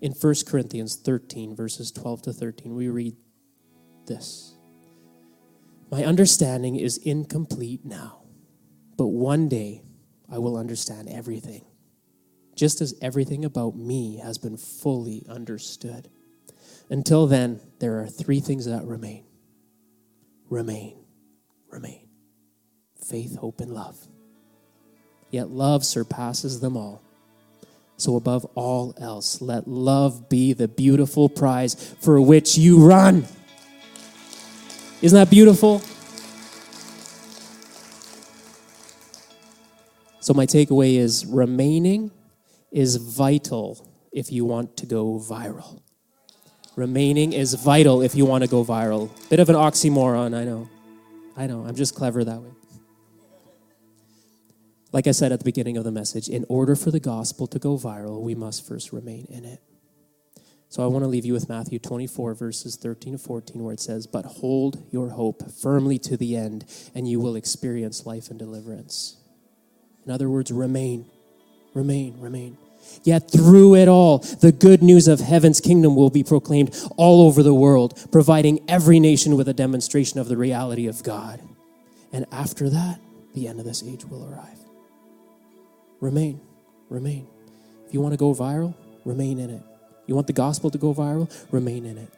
In 0.00 0.12
1 0.12 0.34
Corinthians 0.46 0.96
13, 0.96 1.54
verses 1.54 1.92
12 1.92 2.22
to 2.22 2.32
13, 2.32 2.74
we 2.74 2.88
read 2.88 3.16
this 4.06 4.54
My 5.90 6.04
understanding 6.04 6.76
is 6.76 6.96
incomplete 6.96 7.84
now, 7.84 8.22
but 8.96 9.08
one 9.08 9.48
day 9.48 9.82
I 10.30 10.38
will 10.38 10.56
understand 10.56 11.08
everything, 11.08 11.64
just 12.54 12.80
as 12.80 12.94
everything 13.02 13.44
about 13.44 13.76
me 13.76 14.16
has 14.16 14.38
been 14.38 14.56
fully 14.56 15.26
understood. 15.28 16.08
Until 16.88 17.26
then, 17.26 17.60
there 17.78 18.00
are 18.00 18.06
three 18.06 18.40
things 18.40 18.64
that 18.66 18.84
remain 18.84 19.24
remain, 20.48 21.04
remain 21.68 22.08
faith, 23.10 23.36
hope, 23.36 23.60
and 23.60 23.72
love. 23.72 24.06
Yet 25.30 25.50
love 25.50 25.84
surpasses 25.84 26.60
them 26.60 26.76
all. 26.76 27.02
So, 28.00 28.16
above 28.16 28.46
all 28.54 28.94
else, 28.98 29.42
let 29.42 29.68
love 29.68 30.30
be 30.30 30.54
the 30.54 30.68
beautiful 30.68 31.28
prize 31.28 31.74
for 32.00 32.18
which 32.18 32.56
you 32.56 32.82
run. 32.82 33.26
Isn't 35.02 35.18
that 35.18 35.28
beautiful? 35.28 35.80
So, 40.20 40.32
my 40.32 40.46
takeaway 40.46 40.94
is 40.96 41.26
remaining 41.26 42.10
is 42.72 42.96
vital 42.96 43.86
if 44.12 44.32
you 44.32 44.46
want 44.46 44.78
to 44.78 44.86
go 44.86 45.18
viral. 45.18 45.82
Remaining 46.76 47.34
is 47.34 47.52
vital 47.52 48.00
if 48.00 48.14
you 48.14 48.24
want 48.24 48.44
to 48.44 48.48
go 48.48 48.64
viral. 48.64 49.10
Bit 49.28 49.40
of 49.40 49.50
an 49.50 49.56
oxymoron, 49.56 50.34
I 50.34 50.44
know. 50.44 50.70
I 51.36 51.46
know, 51.46 51.66
I'm 51.66 51.74
just 51.74 51.94
clever 51.94 52.24
that 52.24 52.40
way. 52.40 52.50
Like 54.92 55.06
I 55.06 55.12
said 55.12 55.30
at 55.32 55.38
the 55.38 55.44
beginning 55.44 55.76
of 55.76 55.84
the 55.84 55.92
message, 55.92 56.28
in 56.28 56.44
order 56.48 56.74
for 56.74 56.90
the 56.90 57.00
gospel 57.00 57.46
to 57.48 57.58
go 57.58 57.76
viral, 57.76 58.20
we 58.22 58.34
must 58.34 58.66
first 58.66 58.92
remain 58.92 59.26
in 59.30 59.44
it. 59.44 59.60
So 60.68 60.84
I 60.84 60.86
want 60.86 61.02
to 61.02 61.08
leave 61.08 61.24
you 61.24 61.32
with 61.32 61.48
Matthew 61.48 61.80
24, 61.80 62.34
verses 62.34 62.76
13 62.76 63.14
to 63.14 63.18
14, 63.18 63.62
where 63.62 63.74
it 63.74 63.80
says, 63.80 64.06
But 64.06 64.24
hold 64.24 64.86
your 64.92 65.10
hope 65.10 65.50
firmly 65.50 65.98
to 66.00 66.16
the 66.16 66.36
end, 66.36 66.64
and 66.94 67.08
you 67.08 67.18
will 67.18 67.34
experience 67.34 68.06
life 68.06 68.30
and 68.30 68.38
deliverance. 68.38 69.16
In 70.06 70.12
other 70.12 70.30
words, 70.30 70.52
remain, 70.52 71.06
remain, 71.74 72.20
remain. 72.20 72.56
Yet 73.02 73.30
through 73.30 73.76
it 73.76 73.88
all, 73.88 74.18
the 74.18 74.52
good 74.52 74.80
news 74.80 75.08
of 75.08 75.20
heaven's 75.20 75.60
kingdom 75.60 75.96
will 75.96 76.10
be 76.10 76.22
proclaimed 76.22 76.74
all 76.96 77.26
over 77.26 77.42
the 77.42 77.54
world, 77.54 77.98
providing 78.12 78.60
every 78.68 79.00
nation 79.00 79.36
with 79.36 79.48
a 79.48 79.54
demonstration 79.54 80.20
of 80.20 80.28
the 80.28 80.36
reality 80.36 80.86
of 80.86 81.02
God. 81.02 81.40
And 82.12 82.26
after 82.30 82.70
that, 82.70 83.00
the 83.34 83.48
end 83.48 83.58
of 83.58 83.66
this 83.66 83.82
age 83.82 84.04
will 84.04 84.32
arrive. 84.32 84.59
Remain, 86.00 86.40
remain. 86.88 87.28
If 87.86 87.92
you 87.92 88.00
want 88.00 88.14
to 88.14 88.16
go 88.16 88.34
viral, 88.34 88.74
remain 89.04 89.38
in 89.38 89.50
it. 89.50 89.62
You 90.06 90.14
want 90.14 90.26
the 90.26 90.32
gospel 90.32 90.70
to 90.70 90.78
go 90.78 90.94
viral, 90.94 91.30
remain 91.52 91.84
in 91.84 91.98
it. 91.98 92.12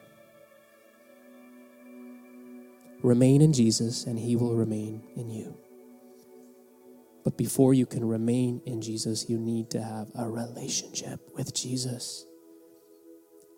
Remain 3.01 3.41
in 3.41 3.51
Jesus, 3.51 4.05
and 4.05 4.17
he 4.17 4.37
will 4.37 4.55
remain 4.55 5.03
in 5.17 5.29
you. 5.29 5.57
But 7.25 7.37
before 7.37 7.73
you 7.73 7.85
can 7.85 8.07
remain 8.07 8.61
in 8.65 8.81
Jesus, 8.81 9.29
you 9.29 9.37
need 9.37 9.69
to 9.71 9.81
have 9.83 10.07
a 10.15 10.29
relationship 10.29 11.19
with 11.35 11.53
Jesus. 11.53 12.25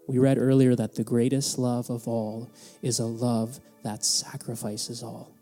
We 0.07 0.17
read 0.17 0.39
earlier 0.39 0.75
that 0.75 0.95
the 0.95 1.03
greatest 1.03 1.59
love 1.59 1.89
of 1.89 2.07
all 2.07 2.49
is 2.81 2.99
a 2.99 3.05
love 3.05 3.59
that 3.83 4.03
sacrifices 4.03 5.03
all. 5.03 5.35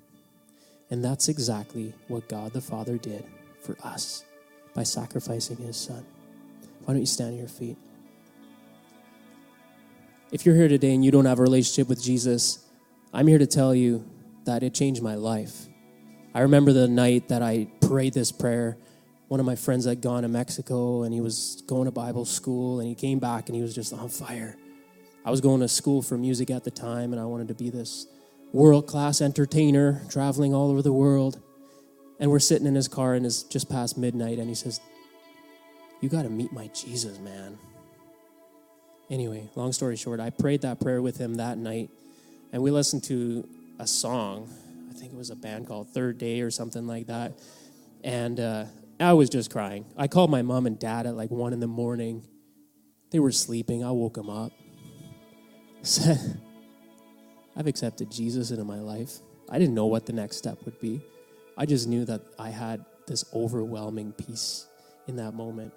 And 0.89 1.03
that's 1.03 1.29
exactly 1.29 1.93
what 2.07 2.27
God 2.27 2.51
the 2.51 2.61
Father 2.61 2.97
did 2.97 3.25
for 3.61 3.77
us 3.83 4.25
by 4.73 4.83
sacrificing 4.83 5.57
his 5.57 5.77
son. 5.77 6.05
Why 6.85 6.93
don't 6.93 7.01
you 7.01 7.05
stand 7.05 7.31
on 7.31 7.37
your 7.37 7.47
feet? 7.47 7.77
If 10.31 10.45
you're 10.45 10.55
here 10.55 10.67
today 10.67 10.93
and 10.93 11.05
you 11.05 11.11
don't 11.11 11.25
have 11.25 11.39
a 11.39 11.43
relationship 11.43 11.87
with 11.87 12.01
Jesus, 12.01 12.65
I'm 13.13 13.27
here 13.27 13.37
to 13.37 13.45
tell 13.45 13.75
you 13.75 14.03
that 14.45 14.63
it 14.63 14.73
changed 14.73 15.01
my 15.01 15.15
life. 15.15 15.67
I 16.33 16.41
remember 16.41 16.73
the 16.73 16.87
night 16.87 17.27
that 17.27 17.43
I 17.43 17.67
prayed 17.81 18.13
this 18.13 18.31
prayer. 18.31 18.77
One 19.27 19.39
of 19.39 19.45
my 19.45 19.55
friends 19.55 19.85
had 19.85 20.01
gone 20.01 20.23
to 20.23 20.27
Mexico 20.27 21.03
and 21.03 21.13
he 21.13 21.21
was 21.21 21.63
going 21.67 21.85
to 21.85 21.91
Bible 21.91 22.25
school 22.25 22.79
and 22.79 22.89
he 22.89 22.95
came 22.95 23.19
back 23.19 23.47
and 23.49 23.55
he 23.55 23.61
was 23.61 23.75
just 23.75 23.93
on 23.93 24.09
fire. 24.09 24.57
I 25.23 25.31
was 25.31 25.39
going 25.39 25.61
to 25.61 25.67
school 25.67 26.01
for 26.01 26.17
music 26.17 26.49
at 26.49 26.63
the 26.63 26.71
time 26.71 27.13
and 27.13 27.21
I 27.21 27.25
wanted 27.25 27.47
to 27.49 27.53
be 27.53 27.69
this 27.69 28.07
world 28.51 28.87
class 28.87 29.21
entertainer 29.21 30.01
traveling 30.09 30.53
all 30.53 30.71
over 30.71 30.81
the 30.81 30.91
world. 30.91 31.39
And 32.19 32.31
we're 32.31 32.39
sitting 32.39 32.67
in 32.67 32.75
his 32.75 32.87
car 32.87 33.15
and 33.15 33.25
it's 33.25 33.43
just 33.43 33.69
past 33.69 33.97
midnight 33.97 34.37
and 34.37 34.47
he 34.47 34.55
says, 34.55 34.79
You 36.01 36.09
got 36.09 36.23
to 36.23 36.29
meet 36.29 36.51
my 36.51 36.67
Jesus, 36.67 37.19
man. 37.19 37.57
Anyway, 39.09 39.49
long 39.55 39.73
story 39.73 39.95
short, 39.95 40.19
I 40.19 40.29
prayed 40.29 40.61
that 40.61 40.79
prayer 40.79 41.01
with 41.01 41.17
him 41.17 41.35
that 41.35 41.57
night 41.57 41.89
and 42.51 42.61
we 42.61 42.71
listened 42.71 43.03
to 43.05 43.47
a 43.79 43.87
song 43.87 44.49
I 44.93 44.95
think 44.99 45.11
it 45.11 45.17
was 45.17 45.31
a 45.31 45.35
band 45.35 45.67
called 45.67 45.89
Third 45.89 46.19
Day 46.19 46.41
or 46.41 46.51
something 46.51 46.85
like 46.85 47.07
that. 47.07 47.33
And 48.03 48.39
uh, 48.39 48.65
I 48.99 49.13
was 49.13 49.27
just 49.27 49.49
crying. 49.49 49.85
I 49.97 50.07
called 50.07 50.29
my 50.29 50.43
mom 50.43 50.67
and 50.67 50.77
dad 50.77 51.07
at 51.07 51.15
like 51.15 51.31
one 51.31 51.51
in 51.51 51.59
the 51.59 51.67
morning. 51.67 52.23
They 53.09 53.19
were 53.19 53.31
sleeping. 53.31 53.83
I 53.83 53.89
woke 53.89 54.13
them 54.13 54.29
up. 54.29 54.51
Said, 55.81 56.39
I've 57.55 57.65
accepted 57.65 58.11
Jesus 58.11 58.51
into 58.51 58.63
my 58.63 58.79
life. 58.79 59.17
I 59.49 59.57
didn't 59.57 59.73
know 59.73 59.87
what 59.87 60.05
the 60.05 60.13
next 60.13 60.37
step 60.37 60.59
would 60.65 60.79
be. 60.79 61.01
I 61.57 61.65
just 61.65 61.87
knew 61.87 62.05
that 62.05 62.21
I 62.39 62.49
had 62.49 62.85
this 63.07 63.25
overwhelming 63.33 64.13
peace 64.13 64.67
in 65.07 65.17
that 65.17 65.33
moment. 65.33 65.73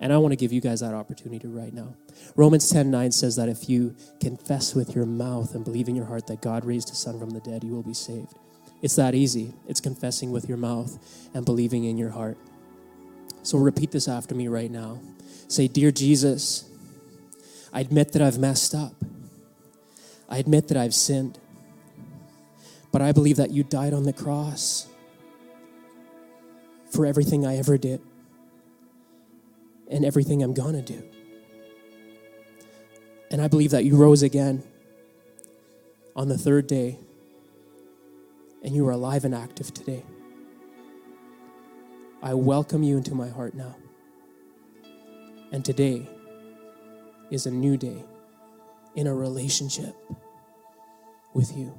And 0.00 0.12
I 0.12 0.18
want 0.18 0.32
to 0.32 0.36
give 0.36 0.52
you 0.52 0.60
guys 0.60 0.80
that 0.80 0.94
opportunity 0.94 1.48
right 1.48 1.72
now. 1.72 1.94
Romans 2.36 2.70
10 2.70 2.90
9 2.90 3.10
says 3.10 3.36
that 3.36 3.48
if 3.48 3.68
you 3.68 3.96
confess 4.20 4.74
with 4.74 4.94
your 4.94 5.06
mouth 5.06 5.54
and 5.54 5.64
believe 5.64 5.88
in 5.88 5.96
your 5.96 6.04
heart 6.04 6.28
that 6.28 6.40
God 6.40 6.64
raised 6.64 6.88
his 6.88 6.98
son 6.98 7.18
from 7.18 7.30
the 7.30 7.40
dead, 7.40 7.64
you 7.64 7.72
will 7.72 7.82
be 7.82 7.94
saved. 7.94 8.34
It's 8.80 8.94
that 8.96 9.14
easy. 9.14 9.54
It's 9.66 9.80
confessing 9.80 10.30
with 10.30 10.48
your 10.48 10.58
mouth 10.58 10.98
and 11.34 11.44
believing 11.44 11.84
in 11.84 11.98
your 11.98 12.10
heart. 12.10 12.38
So 13.42 13.58
repeat 13.58 13.90
this 13.90 14.06
after 14.06 14.34
me 14.34 14.46
right 14.46 14.70
now. 14.70 15.00
Say, 15.48 15.66
Dear 15.66 15.90
Jesus, 15.90 16.70
I 17.72 17.80
admit 17.80 18.12
that 18.12 18.22
I've 18.22 18.38
messed 18.38 18.74
up. 18.74 18.94
I 20.28 20.38
admit 20.38 20.68
that 20.68 20.76
I've 20.76 20.94
sinned. 20.94 21.38
But 22.90 23.02
I 23.02 23.12
believe 23.12 23.36
that 23.36 23.50
you 23.50 23.62
died 23.62 23.92
on 23.92 24.04
the 24.04 24.12
cross 24.12 24.88
for 26.90 27.04
everything 27.04 27.46
I 27.46 27.56
ever 27.56 27.76
did 27.76 28.00
and 29.90 30.04
everything 30.04 30.42
I'm 30.42 30.54
to 30.74 30.82
do. 30.82 31.02
And 33.30 33.42
I 33.42 33.48
believe 33.48 33.70
that 33.72 33.84
you 33.84 33.96
rose 33.96 34.22
again 34.22 34.62
on 36.16 36.28
the 36.28 36.38
third 36.38 36.66
day 36.66 36.98
and 38.62 38.74
you 38.74 38.86
are 38.88 38.92
alive 38.92 39.24
and 39.24 39.34
active 39.34 39.72
today. 39.72 40.02
I 42.22 42.34
welcome 42.34 42.82
you 42.82 42.96
into 42.96 43.14
my 43.14 43.28
heart 43.28 43.54
now. 43.54 43.76
And 45.52 45.64
today 45.64 46.08
is 47.30 47.46
a 47.46 47.50
new 47.50 47.76
day 47.76 48.04
in 48.96 49.06
a 49.06 49.14
relationship 49.14 49.94
with 51.32 51.56
you. 51.56 51.78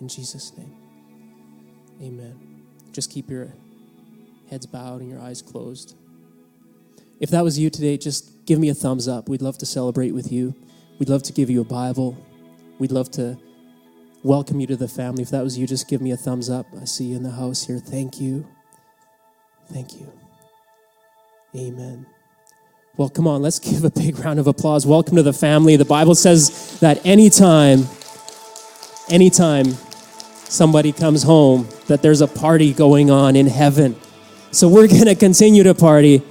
In 0.00 0.08
Jesus' 0.08 0.56
name, 0.56 0.74
amen. 2.00 2.38
Just 2.92 3.10
keep 3.10 3.30
your 3.30 3.52
heads 4.48 4.66
bowed 4.66 5.00
and 5.00 5.10
your 5.10 5.20
eyes 5.20 5.42
closed. 5.42 5.96
If 7.20 7.30
that 7.30 7.42
was 7.42 7.58
you 7.58 7.68
today, 7.68 7.96
just 7.96 8.46
give 8.46 8.58
me 8.58 8.68
a 8.68 8.74
thumbs 8.74 9.08
up. 9.08 9.28
We'd 9.28 9.42
love 9.42 9.58
to 9.58 9.66
celebrate 9.66 10.12
with 10.12 10.30
you. 10.30 10.54
We'd 10.98 11.08
love 11.08 11.22
to 11.24 11.32
give 11.32 11.50
you 11.50 11.60
a 11.60 11.64
Bible. 11.64 12.16
We'd 12.78 12.92
love 12.92 13.10
to 13.12 13.36
welcome 14.22 14.60
you 14.60 14.66
to 14.68 14.76
the 14.76 14.88
family. 14.88 15.22
If 15.22 15.30
that 15.30 15.42
was 15.42 15.58
you, 15.58 15.66
just 15.66 15.88
give 15.88 16.00
me 16.00 16.12
a 16.12 16.16
thumbs 16.16 16.48
up. 16.48 16.66
I 16.80 16.84
see 16.84 17.04
you 17.04 17.16
in 17.16 17.24
the 17.24 17.30
house 17.30 17.64
here. 17.66 17.78
Thank 17.78 18.20
you. 18.20 18.46
Thank 19.72 19.94
you. 19.94 20.12
Amen. 21.56 22.06
Well, 22.96 23.08
come 23.08 23.26
on, 23.26 23.42
let's 23.42 23.58
give 23.70 23.84
a 23.84 23.90
big 23.90 24.18
round 24.18 24.38
of 24.38 24.46
applause. 24.46 24.86
Welcome 24.86 25.16
to 25.16 25.22
the 25.22 25.32
family. 25.32 25.76
The 25.76 25.84
Bible 25.84 26.14
says 26.14 26.78
that 26.80 27.04
anytime, 27.04 27.86
anytime 29.08 29.76
somebody 30.48 30.92
comes 30.92 31.22
home, 31.22 31.68
that 31.86 32.02
there's 32.02 32.20
a 32.20 32.26
party 32.26 32.72
going 32.72 33.10
on 33.10 33.36
in 33.36 33.46
heaven. 33.46 33.96
So 34.50 34.68
we're 34.68 34.88
going 34.98 35.06
to 35.06 35.14
continue 35.14 35.62
to 35.64 35.74
party, 35.74 36.22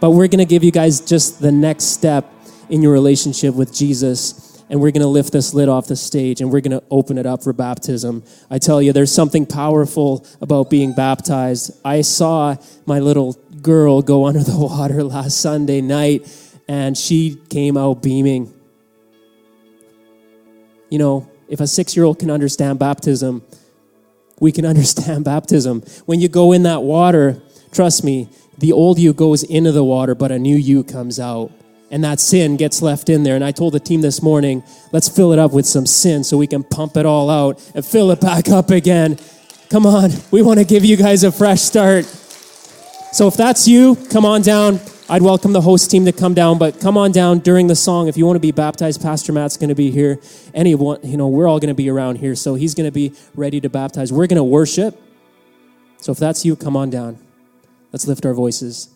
but 0.00 0.10
we're 0.10 0.28
going 0.28 0.38
to 0.38 0.46
give 0.46 0.64
you 0.64 0.70
guys 0.70 1.00
just 1.00 1.40
the 1.40 1.52
next 1.52 1.84
step 1.84 2.32
in 2.68 2.82
your 2.82 2.92
relationship 2.92 3.54
with 3.54 3.74
Jesus 3.74 4.48
and 4.70 4.80
we're 4.80 4.90
going 4.90 5.02
to 5.02 5.08
lift 5.08 5.32
this 5.32 5.54
lid 5.54 5.68
off 5.68 5.86
the 5.86 5.96
stage 5.96 6.40
and 6.40 6.52
we're 6.52 6.60
going 6.60 6.78
to 6.78 6.82
open 6.90 7.18
it 7.18 7.26
up 7.26 7.42
for 7.42 7.52
baptism. 7.52 8.22
I 8.50 8.58
tell 8.58 8.82
you, 8.82 8.92
there's 8.92 9.12
something 9.12 9.46
powerful 9.46 10.26
about 10.40 10.70
being 10.70 10.92
baptized. 10.92 11.72
I 11.84 12.02
saw 12.02 12.56
my 12.86 12.98
little 12.98 13.34
girl 13.62 14.02
go 14.02 14.26
under 14.28 14.40
the 14.40 14.56
water 14.56 15.02
last 15.02 15.40
Sunday 15.40 15.80
night 15.80 16.28
and 16.68 16.96
she 16.96 17.36
came 17.48 17.76
out 17.76 18.02
beaming. 18.02 18.54
You 20.90 20.98
know, 20.98 21.30
if 21.48 21.60
a 21.60 21.66
six 21.66 21.96
year 21.96 22.04
old 22.04 22.18
can 22.18 22.30
understand 22.30 22.78
baptism, 22.78 23.42
we 24.40 24.52
can 24.52 24.64
understand 24.74 25.24
baptism. 25.24 25.82
When 26.06 26.20
you 26.20 26.28
go 26.28 26.52
in 26.52 26.62
that 26.64 26.82
water, 26.82 27.40
trust 27.72 28.04
me, 28.04 28.28
the 28.58 28.72
old 28.72 28.98
you 28.98 29.12
goes 29.12 29.42
into 29.42 29.72
the 29.72 29.84
water, 29.84 30.14
but 30.14 30.32
a 30.32 30.38
new 30.38 30.56
you 30.56 30.82
comes 30.82 31.20
out 31.20 31.52
and 31.90 32.04
that 32.04 32.20
sin 32.20 32.56
gets 32.56 32.82
left 32.82 33.08
in 33.08 33.22
there. 33.22 33.34
And 33.34 33.44
I 33.44 33.52
told 33.52 33.74
the 33.74 33.80
team 33.80 34.00
this 34.00 34.22
morning, 34.22 34.62
let's 34.92 35.08
fill 35.08 35.32
it 35.32 35.38
up 35.38 35.52
with 35.52 35.66
some 35.66 35.86
sin 35.86 36.24
so 36.24 36.36
we 36.36 36.46
can 36.46 36.62
pump 36.62 36.96
it 36.96 37.06
all 37.06 37.30
out 37.30 37.62
and 37.74 37.84
fill 37.84 38.10
it 38.10 38.20
back 38.20 38.48
up 38.48 38.70
again. 38.70 39.18
Come 39.70 39.86
on, 39.86 40.10
we 40.30 40.42
want 40.42 40.58
to 40.58 40.64
give 40.64 40.84
you 40.84 40.96
guys 40.96 41.24
a 41.24 41.32
fresh 41.32 41.60
start. 41.60 42.04
So 42.04 43.26
if 43.26 43.34
that's 43.34 43.66
you, 43.66 43.96
come 44.10 44.24
on 44.24 44.42
down. 44.42 44.80
I'd 45.10 45.22
welcome 45.22 45.54
the 45.54 45.62
host 45.62 45.90
team 45.90 46.04
to 46.04 46.12
come 46.12 46.34
down, 46.34 46.58
but 46.58 46.80
come 46.80 46.98
on 46.98 47.12
down 47.12 47.38
during 47.38 47.66
the 47.66 47.74
song. 47.74 48.08
If 48.08 48.18
you 48.18 48.26
want 48.26 48.36
to 48.36 48.40
be 48.40 48.52
baptized, 48.52 49.00
Pastor 49.00 49.32
Matt's 49.32 49.56
going 49.56 49.70
to 49.70 49.74
be 49.74 49.90
here. 49.90 50.20
Anyone, 50.52 50.98
you 51.02 51.16
know, 51.16 51.28
we're 51.28 51.48
all 51.48 51.58
going 51.58 51.68
to 51.68 51.74
be 51.74 51.88
around 51.88 52.16
here, 52.16 52.34
so 52.34 52.56
he's 52.56 52.74
going 52.74 52.86
to 52.86 52.92
be 52.92 53.14
ready 53.34 53.58
to 53.62 53.70
baptize. 53.70 54.12
We're 54.12 54.26
going 54.26 54.36
to 54.36 54.44
worship. 54.44 55.00
So 55.96 56.12
if 56.12 56.18
that's 56.18 56.44
you, 56.44 56.56
come 56.56 56.76
on 56.76 56.90
down. 56.90 57.18
Let's 57.90 58.06
lift 58.06 58.26
our 58.26 58.34
voices. 58.34 58.90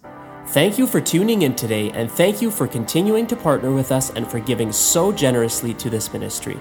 Thank 0.49 0.77
you 0.77 0.87
for 0.87 1.01
tuning 1.01 1.43
in 1.43 1.55
today, 1.55 1.91
and 1.93 2.11
thank 2.11 2.43
you 2.43 2.51
for 2.51 2.69
continuing 2.69 3.27
to 3.29 3.37
partner 3.37 3.73
with 3.73 3.91
us 3.91 4.11
and 4.11 4.31
for 4.31 4.39
giving 4.39 4.71
so 4.71 5.13
generously 5.13 5.73
to 5.75 5.89
this 5.89 6.13
ministry. 6.13 6.61